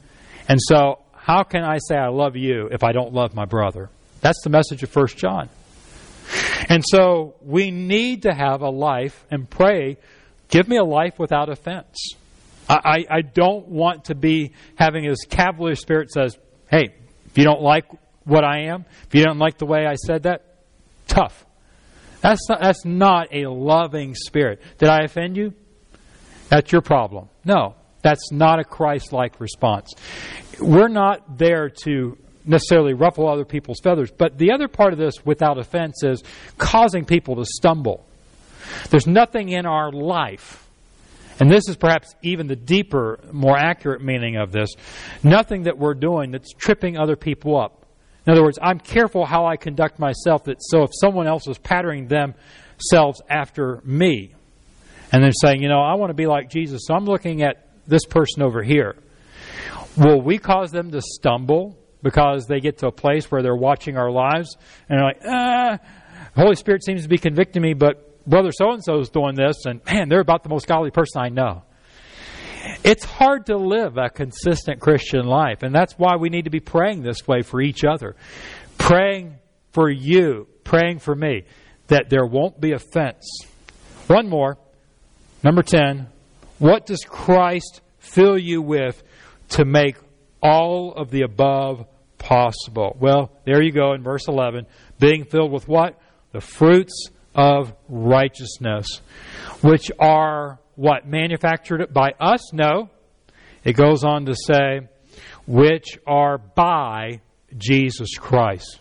And 0.47 0.59
so, 0.61 0.99
how 1.13 1.43
can 1.43 1.63
I 1.63 1.79
say 1.79 1.95
I 1.95 2.09
love 2.09 2.36
you 2.36 2.69
if 2.71 2.83
I 2.83 2.91
don't 2.91 3.13
love 3.13 3.33
my 3.33 3.45
brother? 3.45 3.89
That's 4.21 4.41
the 4.43 4.51
message 4.51 4.83
of 4.83 4.95
1 4.95 5.07
John. 5.07 5.49
And 6.69 6.83
so, 6.86 7.36
we 7.41 7.71
need 7.71 8.23
to 8.23 8.33
have 8.33 8.61
a 8.61 8.69
life 8.69 9.25
and 9.31 9.49
pray, 9.49 9.97
give 10.49 10.67
me 10.67 10.77
a 10.77 10.83
life 10.83 11.17
without 11.17 11.49
offense. 11.49 11.97
I, 12.67 13.05
I 13.09 13.21
don't 13.21 13.67
want 13.67 14.05
to 14.05 14.15
be 14.15 14.51
having 14.75 15.07
this 15.07 15.25
cavalier 15.29 15.75
spirit 15.75 16.11
says, 16.11 16.38
hey, 16.69 16.95
if 17.27 17.38
you 17.38 17.43
don't 17.43 17.61
like 17.61 17.86
what 18.23 18.43
I 18.43 18.65
am, 18.65 18.86
if 19.07 19.13
you 19.13 19.23
don't 19.23 19.38
like 19.38 19.59
the 19.59 19.67
way 19.67 19.86
I 19.86 19.95
said 19.95 20.23
that, 20.23 20.55
tough. 21.07 21.45
That's 22.21 22.49
not, 22.49 22.61
that's 22.61 22.83
not 22.83 23.27
a 23.31 23.47
loving 23.47 24.15
spirit. 24.15 24.61
Did 24.79 24.89
I 24.89 25.03
offend 25.03 25.38
you? 25.38 25.53
That's 26.50 26.72
your 26.72 26.82
problem. 26.82 27.30
No, 27.43 27.76
that's 28.02 28.32
not 28.32 28.60
a 28.60 28.64
Christ 28.64 29.14
like 29.14 29.39
response. 29.39 29.93
We're 30.60 30.88
not 30.88 31.38
there 31.38 31.70
to 31.84 32.18
necessarily 32.46 32.93
ruffle 32.93 33.28
other 33.28 33.46
people's 33.46 33.80
feathers, 33.82 34.12
but 34.12 34.38
the 34.38 34.52
other 34.52 34.68
part 34.68 34.93
of 34.93 35.00
this, 35.00 35.26
without 35.26 35.58
offense, 35.58 36.04
is 36.04 36.24
causing 36.58 37.06
people 37.06 37.36
to 37.38 37.46
stumble. 37.46 38.06
There's 38.89 39.08
nothing 39.08 39.50
in 39.50 39.66
our 39.66 39.91
life 39.91 40.66
and 41.39 41.52
this 41.52 41.68
is 41.68 41.76
perhaps 41.76 42.16
even 42.22 42.48
the 42.48 42.56
deeper, 42.56 43.20
more 43.32 43.58
accurate 43.58 44.02
meaning 44.02 44.38
of 44.38 44.52
this. 44.52 44.70
Nothing 45.24 45.64
that 45.64 45.78
we're 45.78 45.93
doing 45.93 46.32
that's 46.32 46.54
tripping 46.54 46.98
other 46.98 47.16
people 47.16 47.60
up. 47.60 47.86
In 48.26 48.32
other 48.32 48.41
words, 48.41 48.58
I'm 48.62 48.80
careful 48.80 49.26
how 49.26 49.46
I 49.46 49.58
conduct 49.58 50.00
myself 50.00 50.46
that 50.46 50.58
so 50.60 50.84
if 50.84 50.91
someone 50.93 51.28
else 51.28 51.48
is 51.48 51.58
patterning 51.58 52.08
themselves 52.08 53.22
after 53.30 53.82
me, 53.84 54.34
and 55.12 55.24
they're 55.24 55.32
saying, 55.41 55.62
you 55.62 55.70
know, 55.70 55.82
I 55.82 55.95
want 55.95 56.10
to 56.10 56.16
be 56.16 56.28
like 56.28 56.49
Jesus, 56.49 56.84
so 56.86 56.93
I'm 56.93 57.06
looking 57.06 57.43
at 57.43 57.68
this 57.88 58.06
person 58.06 58.41
over 58.41 58.64
here. 58.64 58.95
Will 59.97 60.22
we 60.22 60.38
cause 60.38 60.72
them 60.72 60.91
to 60.91 61.01
stumble 61.01 61.78
because 62.03 62.47
they 62.47 62.60
get 62.60 62.80
to 62.80 62.88
a 62.88 62.91
place 62.91 63.32
where 63.32 63.41
they're 63.41 63.56
watching 63.56 63.97
our 63.97 64.12
lives 64.12 64.58
and 64.89 64.99
they're 64.99 65.06
like, 65.06 65.22
ah, 65.26 65.80
Holy 66.36 66.56
Spirit 66.56 66.84
seems 66.84 67.03
to 67.03 67.10
be 67.10 67.18
convicting 67.18 67.62
me, 67.62 67.74
but 67.74 68.26
brother 68.28 68.51
so 68.51 68.72
and 68.72 68.84
so 68.84 68.99
is 68.99 69.10
doing 69.10 69.36
this, 69.36 69.66
and 69.66 69.82
man, 69.86 70.10
they're 70.10 70.20
about 70.20 70.43
the 70.43 70.49
most 70.49 70.68
godly 70.68 70.91
person 70.91 71.22
I 71.22 71.30
know. 71.30 71.64
It's 72.84 73.06
hard 73.06 73.45
to 73.47 73.58
live 73.58 73.97
a 73.97 74.10
consistent 74.10 74.82
Christian 74.82 75.26
life, 75.26 75.64
and 75.64 75.74
that's 75.74 75.93
why 75.93 76.16
we 76.16 76.30
need 76.30 76.45
to 76.45 76.49
be 76.49 76.60
praying 76.60 77.03
this 77.03 77.28
way 77.28 77.41
for 77.41 77.62
each 77.62 77.84
other. 77.84 78.16
Praying 78.78 79.38
for 79.72 79.89
you, 79.89 80.47
praying 80.64 80.99
for 80.99 81.16
me, 81.16 81.43
that 81.88 82.10
there 82.10 82.26
won't 82.26 82.60
be 82.60 82.72
offense. 82.72 83.28
One 84.08 84.28
more. 84.28 84.58
Number 85.46 85.62
10. 85.62 86.08
What 86.58 86.88
does 86.88 87.06
Christ 87.08 87.82
fill 88.00 88.36
you 88.36 88.64
with 88.64 89.04
to 89.50 89.64
make 89.64 89.96
all 90.41 90.91
of 90.96 91.12
the 91.12 91.22
above 91.22 91.86
possible? 92.18 92.98
Well, 93.00 93.32
there 93.46 93.62
you 93.62 93.72
go 93.72 93.93
in 93.93 94.02
verse 94.02 94.28
11. 94.28 94.66
Being 95.00 95.24
filled 95.24 95.52
with 95.52 95.68
what? 95.68 96.02
The 96.32 96.41
fruits 96.41 97.10
of 97.36 97.76
righteousness, 97.88 99.02
which 99.62 99.91
are 100.00 100.58
what? 100.74 101.08
Manufactured 101.08 101.93
by 101.93 102.16
us? 102.20 102.52
No. 102.52 102.89
It 103.64 103.74
goes 103.74 104.04
on 104.04 104.26
to 104.26 104.34
say, 104.34 104.88
which 105.46 106.00
are 106.08 106.39
by 106.39 107.22
Jesus 107.56 108.18
Christ. 108.18 108.80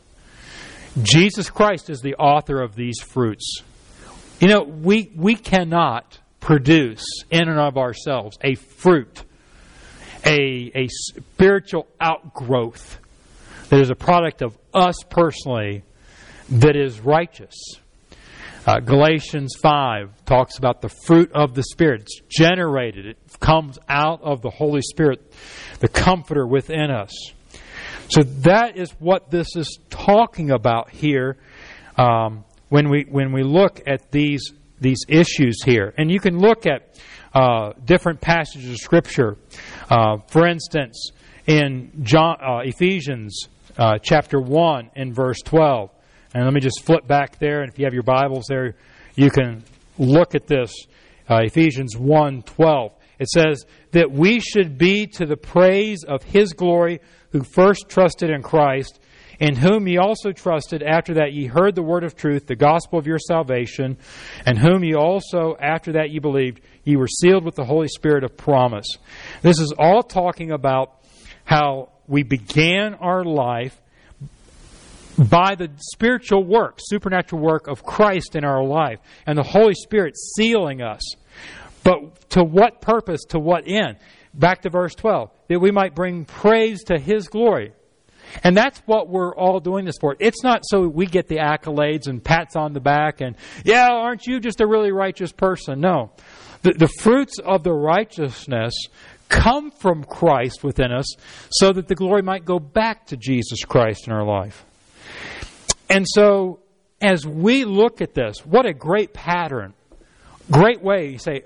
Jesus 1.03 1.51
Christ 1.51 1.91
is 1.91 2.01
the 2.01 2.15
author 2.15 2.62
of 2.62 2.75
these 2.75 3.01
fruits. 3.03 3.61
You 4.41 4.49
know, 4.49 4.62
we, 4.62 5.12
we 5.15 5.35
cannot 5.35 6.21
produce 6.45 7.07
in 7.30 7.49
and 7.49 7.59
of 7.59 7.78
ourselves 7.78 8.36
a 8.42 8.55
fruit, 8.55 9.24
a, 10.26 10.70
a 10.74 10.88
spiritual 10.88 11.86
outgrowth 11.99 12.99
that 13.70 13.80
is 13.80 13.88
a 13.88 13.95
product 13.95 14.42
of 14.42 14.57
us 14.74 14.97
personally 15.09 15.82
that 16.51 16.76
is 16.76 17.01
righteous. 17.01 17.55
Uh, 18.66 18.78
Galatians 18.80 19.55
5 19.62 20.26
talks 20.26 20.59
about 20.59 20.82
the 20.82 20.90
fruit 20.90 21.32
of 21.32 21.55
the 21.55 21.62
Spirit. 21.62 22.03
It's 22.03 22.20
generated, 22.28 23.07
it 23.07 23.18
comes 23.40 23.78
out 23.88 24.20
of 24.22 24.42
the 24.42 24.51
Holy 24.51 24.82
Spirit, 24.82 25.32
the 25.80 25.88
Comforter 25.88 26.47
within 26.47 26.90
us. 26.90 27.14
So 28.11 28.22
that 28.22 28.76
is 28.76 28.90
what 28.99 29.30
this 29.30 29.57
is 29.57 29.78
talking 29.88 30.51
about 30.51 30.90
here 30.90 31.38
um, 31.97 32.45
when, 32.68 32.90
we, 32.90 33.07
when 33.09 33.32
we 33.32 33.42
look 33.42 33.80
at 33.86 34.11
these, 34.11 34.53
these 34.81 35.01
issues 35.09 35.62
here. 35.62 35.95
And 35.97 36.11
you 36.11 36.20
can 36.20 36.39
look 36.39 36.66
at 36.66 37.01
uh, 37.35 37.72
different 37.85 38.20
passages 38.20 38.70
of 38.70 38.77
Scripture. 38.77 39.37
Uh, 39.91 40.18
for 40.29 40.47
instance, 40.47 41.11
in 41.47 41.91
John, 42.03 42.37
uh, 42.41 42.59
Ephesians 42.64 43.49
uh, 43.77 43.99
chapter 44.03 44.41
1 44.41 44.91
and 44.95 45.14
verse 45.14 45.41
12. 45.45 45.91
And 46.35 46.45
let 46.45 46.53
me 46.53 46.61
just 46.61 46.83
flip 46.85 47.07
back 47.07 47.39
there, 47.39 47.62
and 47.62 47.70
if 47.70 47.79
you 47.79 47.85
have 47.85 47.95
your 47.95 48.03
Bibles 48.03 48.47
there, 48.49 48.75
you 49.14 49.31
can 49.31 49.62
look 49.99 50.35
at 50.35 50.47
this. 50.47 50.72
Uh, 51.29 51.43
Ephesians 51.45 51.97
1:12. 51.97 52.93
It 53.18 53.29
says 53.29 53.64
that 53.93 54.11
we 54.11 54.41
should 54.41 54.77
be 54.77 55.07
to 55.07 55.27
the 55.27 55.37
praise 55.37 56.03
of 56.03 56.22
his 56.25 56.53
glory 56.53 57.01
who 57.31 57.45
first 57.45 57.89
trusted 57.89 58.31
in 58.31 58.43
Christ, 58.43 58.99
in 59.41 59.57
whom 59.57 59.87
ye 59.89 59.99
also 59.99 60.32
trusted 60.32 60.82
after 60.82 61.14
that 61.14 61.32
ye 61.32 61.47
heard 61.47 61.74
the 61.74 61.82
word 61.82 62.05
of 62.05 62.16
truth, 62.16 62.47
the 62.47 62.57
gospel 62.57 62.99
of 62.99 63.07
your 63.07 63.18
salvation, 63.18 63.97
and 64.47 64.59
whom 64.59 64.85
ye 64.85 64.95
also 64.95 65.57
after 65.61 65.93
that 65.93 66.11
ye 66.11 66.18
believed, 66.18 66.61
ye 66.85 66.97
were 66.97 67.09
sealed 67.09 67.45
with 67.45 67.55
the 67.55 67.64
Holy 67.64 67.89
Spirit 67.89 68.24
of 68.24 68.37
promise. 68.37 68.87
This 69.43 69.59
is 69.59 69.72
all 69.78 70.03
talking 70.03 70.51
about 70.51 71.01
how 71.45 71.91
we 72.07 72.22
began 72.22 72.95
our 72.95 73.24
life 73.24 73.80
by 75.16 75.55
the 75.55 75.70
spiritual 75.78 76.45
work, 76.45 76.78
supernatural 76.78 77.41
work 77.41 77.68
of 77.68 77.85
Christ 77.85 78.35
in 78.35 78.45
our 78.45 78.64
life, 78.64 78.99
and 79.26 79.39
the 79.39 79.45
Holy 79.45 79.74
Spirit 79.74 80.14
sealing 80.37 80.82
us. 80.82 81.01
But 81.85 82.30
to 82.30 82.43
what 82.43 82.80
purpose, 82.80 83.20
to 83.28 83.39
what 83.39 83.64
end? 83.66 83.99
Back 84.32 84.62
to 84.62 84.70
verse 84.70 84.95
12, 84.95 85.30
that 85.49 85.61
we 85.61 85.70
might 85.70 85.95
bring 85.95 86.24
praise 86.24 86.82
to 86.85 86.99
His 86.99 87.28
glory. 87.28 87.72
And 88.43 88.57
that's 88.57 88.79
what 88.87 89.09
we're 89.09 89.35
all 89.35 89.61
doing 89.61 89.85
this 89.85 89.97
for. 90.01 90.16
It's 90.18 90.43
not 90.43 90.62
so 90.64 90.89
we 90.89 91.07
get 91.07 91.29
the 91.29 91.37
accolades 91.37 92.09
and 92.09 92.22
pats 92.22 92.57
on 92.57 92.72
the 92.72 92.81
back 92.81 93.20
and, 93.20 93.37
yeah, 93.64 93.89
aren't 93.91 94.27
you 94.27 94.41
just 94.41 94.61
a 94.61 94.66
really 94.66 94.93
righteous 94.93 95.33
person? 95.33 95.81
No. 95.81 96.12
The, 96.62 96.72
the 96.72 96.89
fruits 96.89 97.39
of 97.39 97.62
the 97.62 97.72
righteousness 97.72 98.75
come 99.29 99.70
from 99.70 100.05
Christ 100.05 100.62
within 100.62 100.93
us 100.93 101.07
so 101.51 101.72
that 101.72 101.89
the 101.89 101.95
glory 101.95 102.22
might 102.22 102.45
go 102.45 102.59
back 102.59 103.07
to 103.07 103.16
Jesus 103.16 103.64
Christ 103.64 104.07
in 104.07 104.12
our 104.12 104.25
life. 104.25 104.64
And 105.89 106.07
so, 106.09 106.61
as 107.01 107.27
we 107.27 107.64
look 107.64 108.01
at 108.01 108.14
this, 108.14 108.39
what 108.47 108.64
a 108.66 108.72
great 108.72 109.12
pattern. 109.12 109.75
Great 110.51 110.83
way. 110.83 111.11
You 111.11 111.18
say, 111.18 111.45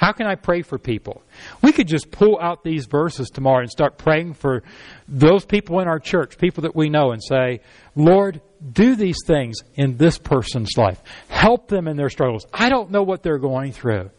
how 0.00 0.12
can 0.12 0.26
I 0.26 0.34
pray 0.34 0.62
for 0.62 0.78
people? 0.78 1.20
We 1.60 1.72
could 1.72 1.86
just 1.86 2.10
pull 2.10 2.38
out 2.40 2.64
these 2.64 2.86
verses 2.86 3.28
tomorrow 3.28 3.60
and 3.60 3.70
start 3.70 3.98
praying 3.98 4.32
for 4.32 4.62
those 5.06 5.44
people 5.44 5.78
in 5.80 5.88
our 5.88 5.98
church, 5.98 6.38
people 6.38 6.62
that 6.62 6.74
we 6.74 6.88
know, 6.88 7.10
and 7.12 7.22
say, 7.22 7.60
Lord, 7.94 8.40
do 8.72 8.96
these 8.96 9.18
things 9.26 9.58
in 9.74 9.98
this 9.98 10.16
person's 10.16 10.70
life. 10.78 11.02
Help 11.28 11.68
them 11.68 11.86
in 11.86 11.98
their 11.98 12.08
struggles. 12.08 12.46
I 12.50 12.70
don't 12.70 12.90
know 12.90 13.02
what 13.02 13.22
they're 13.22 13.36
going 13.36 13.72
through. 13.72 14.10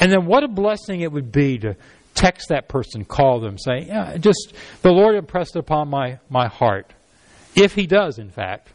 And 0.00 0.10
then 0.10 0.24
what 0.24 0.44
a 0.44 0.48
blessing 0.48 1.02
it 1.02 1.12
would 1.12 1.30
be 1.30 1.58
to 1.58 1.76
text 2.14 2.48
that 2.48 2.70
person, 2.70 3.04
call 3.04 3.38
them, 3.40 3.58
say, 3.58 3.84
yeah, 3.86 4.16
just 4.16 4.54
the 4.80 4.92
Lord 4.92 5.14
impressed 5.14 5.56
upon 5.56 5.90
my, 5.90 6.20
my 6.30 6.48
heart. 6.48 6.90
If 7.54 7.74
He 7.74 7.86
does, 7.86 8.18
in 8.18 8.30
fact 8.30 8.72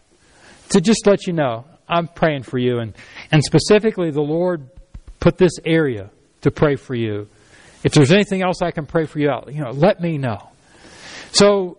to 0.69 0.81
just 0.81 1.07
let 1.07 1.25
you 1.25 1.33
know, 1.33 1.65
I'm 1.89 2.07
praying 2.07 2.43
for 2.43 2.59
you. 2.59 2.77
And, 2.77 2.93
and 3.31 3.43
specifically, 3.43 4.11
the 4.11 4.21
Lord 4.21 4.69
put 5.19 5.37
this 5.39 5.53
area 5.65 6.11
to 6.47 6.51
pray 6.51 6.75
for 6.75 6.95
you. 6.95 7.27
If 7.83 7.93
there's 7.93 8.11
anything 8.11 8.41
else 8.41 8.61
I 8.61 8.71
can 8.71 8.85
pray 8.85 9.05
for 9.05 9.19
you 9.19 9.31
you 9.49 9.61
know, 9.61 9.71
let 9.71 10.01
me 10.01 10.17
know. 10.17 10.49
So 11.31 11.77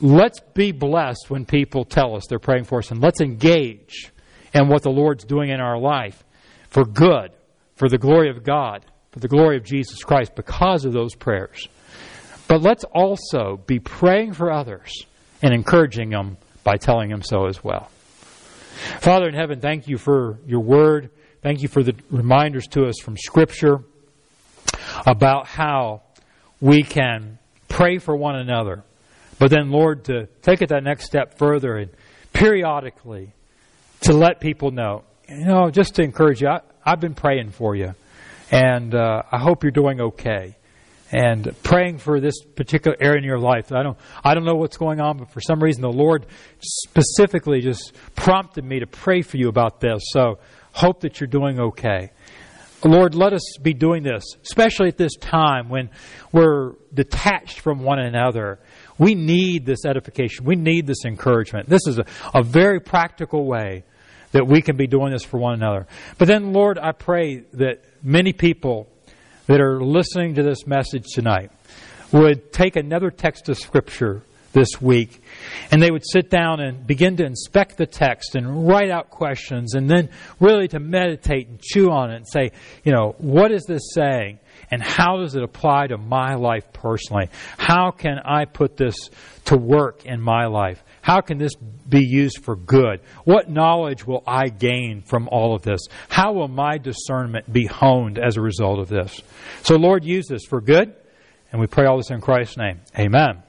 let's 0.00 0.40
be 0.54 0.72
blessed 0.72 1.26
when 1.28 1.44
people 1.44 1.84
tell 1.84 2.14
us 2.14 2.26
they're 2.28 2.38
praying 2.38 2.64
for 2.64 2.78
us, 2.78 2.90
and 2.90 3.00
let's 3.00 3.20
engage 3.20 4.12
in 4.54 4.68
what 4.68 4.82
the 4.82 4.90
Lord's 4.90 5.24
doing 5.24 5.50
in 5.50 5.60
our 5.60 5.78
life 5.78 6.22
for 6.70 6.84
good, 6.84 7.32
for 7.74 7.88
the 7.88 7.98
glory 7.98 8.30
of 8.30 8.44
God, 8.44 8.84
for 9.10 9.18
the 9.18 9.28
glory 9.28 9.56
of 9.56 9.64
Jesus 9.64 10.02
Christ 10.04 10.34
because 10.34 10.84
of 10.84 10.92
those 10.92 11.14
prayers. 11.14 11.68
But 12.48 12.62
let's 12.62 12.84
also 12.84 13.60
be 13.66 13.80
praying 13.80 14.34
for 14.34 14.52
others 14.52 14.92
and 15.42 15.52
encouraging 15.52 16.10
them 16.10 16.36
by 16.62 16.76
telling 16.76 17.10
them 17.10 17.22
so 17.22 17.46
as 17.46 17.62
well. 17.64 17.90
Father 19.00 19.28
in 19.28 19.34
heaven, 19.34 19.60
thank 19.60 19.88
you 19.88 19.98
for 19.98 20.38
your 20.46 20.60
word. 20.60 21.10
Thank 21.46 21.62
you 21.62 21.68
for 21.68 21.84
the 21.84 21.94
reminders 22.10 22.66
to 22.72 22.86
us 22.86 22.96
from 23.00 23.16
Scripture 23.16 23.78
about 25.06 25.46
how 25.46 26.02
we 26.60 26.82
can 26.82 27.38
pray 27.68 27.98
for 27.98 28.16
one 28.16 28.34
another. 28.34 28.82
But 29.38 29.52
then, 29.52 29.70
Lord, 29.70 30.06
to 30.06 30.26
take 30.42 30.60
it 30.60 30.70
that 30.70 30.82
next 30.82 31.04
step 31.04 31.38
further 31.38 31.76
and 31.76 31.92
periodically 32.32 33.32
to 34.00 34.12
let 34.12 34.40
people 34.40 34.72
know, 34.72 35.04
you 35.28 35.44
know, 35.44 35.70
just 35.70 35.94
to 35.94 36.02
encourage 36.02 36.42
you, 36.42 36.48
I, 36.48 36.62
have 36.84 36.98
been 36.98 37.14
praying 37.14 37.52
for 37.52 37.76
you. 37.76 37.94
And 38.50 38.92
uh, 38.92 39.22
I 39.30 39.38
hope 39.38 39.62
you're 39.62 39.70
doing 39.70 40.00
okay 40.00 40.56
and 41.12 41.54
praying 41.62 41.98
for 41.98 42.18
this 42.18 42.42
particular 42.42 42.96
area 43.00 43.18
in 43.18 43.24
your 43.24 43.38
life. 43.38 43.70
I 43.70 43.84
don't, 43.84 43.96
I 44.24 44.34
don't 44.34 44.44
know 44.44 44.56
what's 44.56 44.78
going 44.78 45.00
on, 45.00 45.18
but 45.18 45.30
for 45.30 45.40
some 45.40 45.62
reason 45.62 45.82
the 45.82 45.92
Lord 45.92 46.26
specifically 46.58 47.60
just 47.60 47.92
prompted 48.16 48.64
me 48.64 48.80
to 48.80 48.88
pray 48.88 49.22
for 49.22 49.36
you 49.36 49.48
about 49.48 49.78
this. 49.78 50.02
So 50.06 50.40
hope 50.76 51.00
that 51.00 51.20
you're 51.20 51.26
doing 51.26 51.58
okay. 51.58 52.10
Lord, 52.84 53.14
let 53.14 53.32
us 53.32 53.42
be 53.60 53.72
doing 53.72 54.02
this, 54.02 54.22
especially 54.42 54.88
at 54.88 54.98
this 54.98 55.16
time 55.16 55.68
when 55.68 55.88
we're 56.30 56.74
detached 56.92 57.60
from 57.60 57.80
one 57.80 57.98
another, 57.98 58.58
We 58.98 59.14
need 59.14 59.66
this 59.66 59.84
edification. 59.84 60.44
We 60.44 60.56
need 60.56 60.86
this 60.86 61.04
encouragement. 61.04 61.68
This 61.68 61.86
is 61.86 61.98
a, 61.98 62.06
a 62.34 62.42
very 62.42 62.80
practical 62.80 63.44
way 63.44 63.84
that 64.32 64.46
we 64.46 64.62
can 64.62 64.76
be 64.76 64.86
doing 64.86 65.12
this 65.12 65.22
for 65.22 65.38
one 65.38 65.54
another. 65.54 65.86
But 66.18 66.28
then, 66.28 66.52
Lord, 66.52 66.78
I 66.78 66.92
pray 66.92 67.44
that 67.54 67.84
many 68.02 68.32
people 68.32 68.88
that 69.46 69.60
are 69.60 69.82
listening 69.82 70.34
to 70.36 70.42
this 70.42 70.66
message 70.66 71.04
tonight 71.14 71.50
would 72.12 72.52
take 72.52 72.76
another 72.76 73.10
text 73.10 73.48
of 73.48 73.58
Scripture 73.58 74.22
this 74.56 74.80
week 74.80 75.22
and 75.70 75.82
they 75.82 75.90
would 75.90 76.02
sit 76.04 76.30
down 76.30 76.60
and 76.60 76.86
begin 76.86 77.18
to 77.18 77.24
inspect 77.26 77.76
the 77.76 77.84
text 77.86 78.34
and 78.34 78.66
write 78.66 78.90
out 78.90 79.10
questions 79.10 79.74
and 79.74 79.88
then 79.88 80.08
really 80.40 80.66
to 80.66 80.80
meditate 80.80 81.46
and 81.46 81.60
chew 81.60 81.90
on 81.90 82.10
it 82.10 82.16
and 82.16 82.26
say, 82.26 82.50
you 82.82 82.90
know, 82.90 83.14
what 83.18 83.52
is 83.52 83.64
this 83.68 83.82
saying? 83.92 84.38
And 84.70 84.82
how 84.82 85.18
does 85.18 85.36
it 85.36 85.42
apply 85.42 85.88
to 85.88 85.98
my 85.98 86.36
life 86.36 86.72
personally? 86.72 87.28
How 87.58 87.90
can 87.90 88.18
I 88.18 88.46
put 88.46 88.78
this 88.78 88.96
to 89.44 89.58
work 89.58 90.06
in 90.06 90.22
my 90.22 90.46
life? 90.46 90.82
How 91.02 91.20
can 91.20 91.36
this 91.36 91.54
be 91.54 92.04
used 92.04 92.42
for 92.42 92.56
good? 92.56 93.00
What 93.24 93.50
knowledge 93.50 94.06
will 94.06 94.24
I 94.26 94.48
gain 94.48 95.02
from 95.02 95.28
all 95.30 95.54
of 95.54 95.62
this? 95.62 95.82
How 96.08 96.32
will 96.32 96.48
my 96.48 96.78
discernment 96.78 97.52
be 97.52 97.66
honed 97.66 98.18
as 98.18 98.38
a 98.38 98.40
result 98.40 98.78
of 98.78 98.88
this? 98.88 99.20
So, 99.62 99.76
Lord, 99.76 100.02
use 100.02 100.26
this 100.26 100.46
for 100.46 100.62
good, 100.62 100.96
and 101.52 101.60
we 101.60 101.66
pray 101.66 101.84
all 101.84 101.98
this 101.98 102.10
in 102.10 102.22
Christ's 102.22 102.56
name. 102.56 102.80
Amen. 102.98 103.45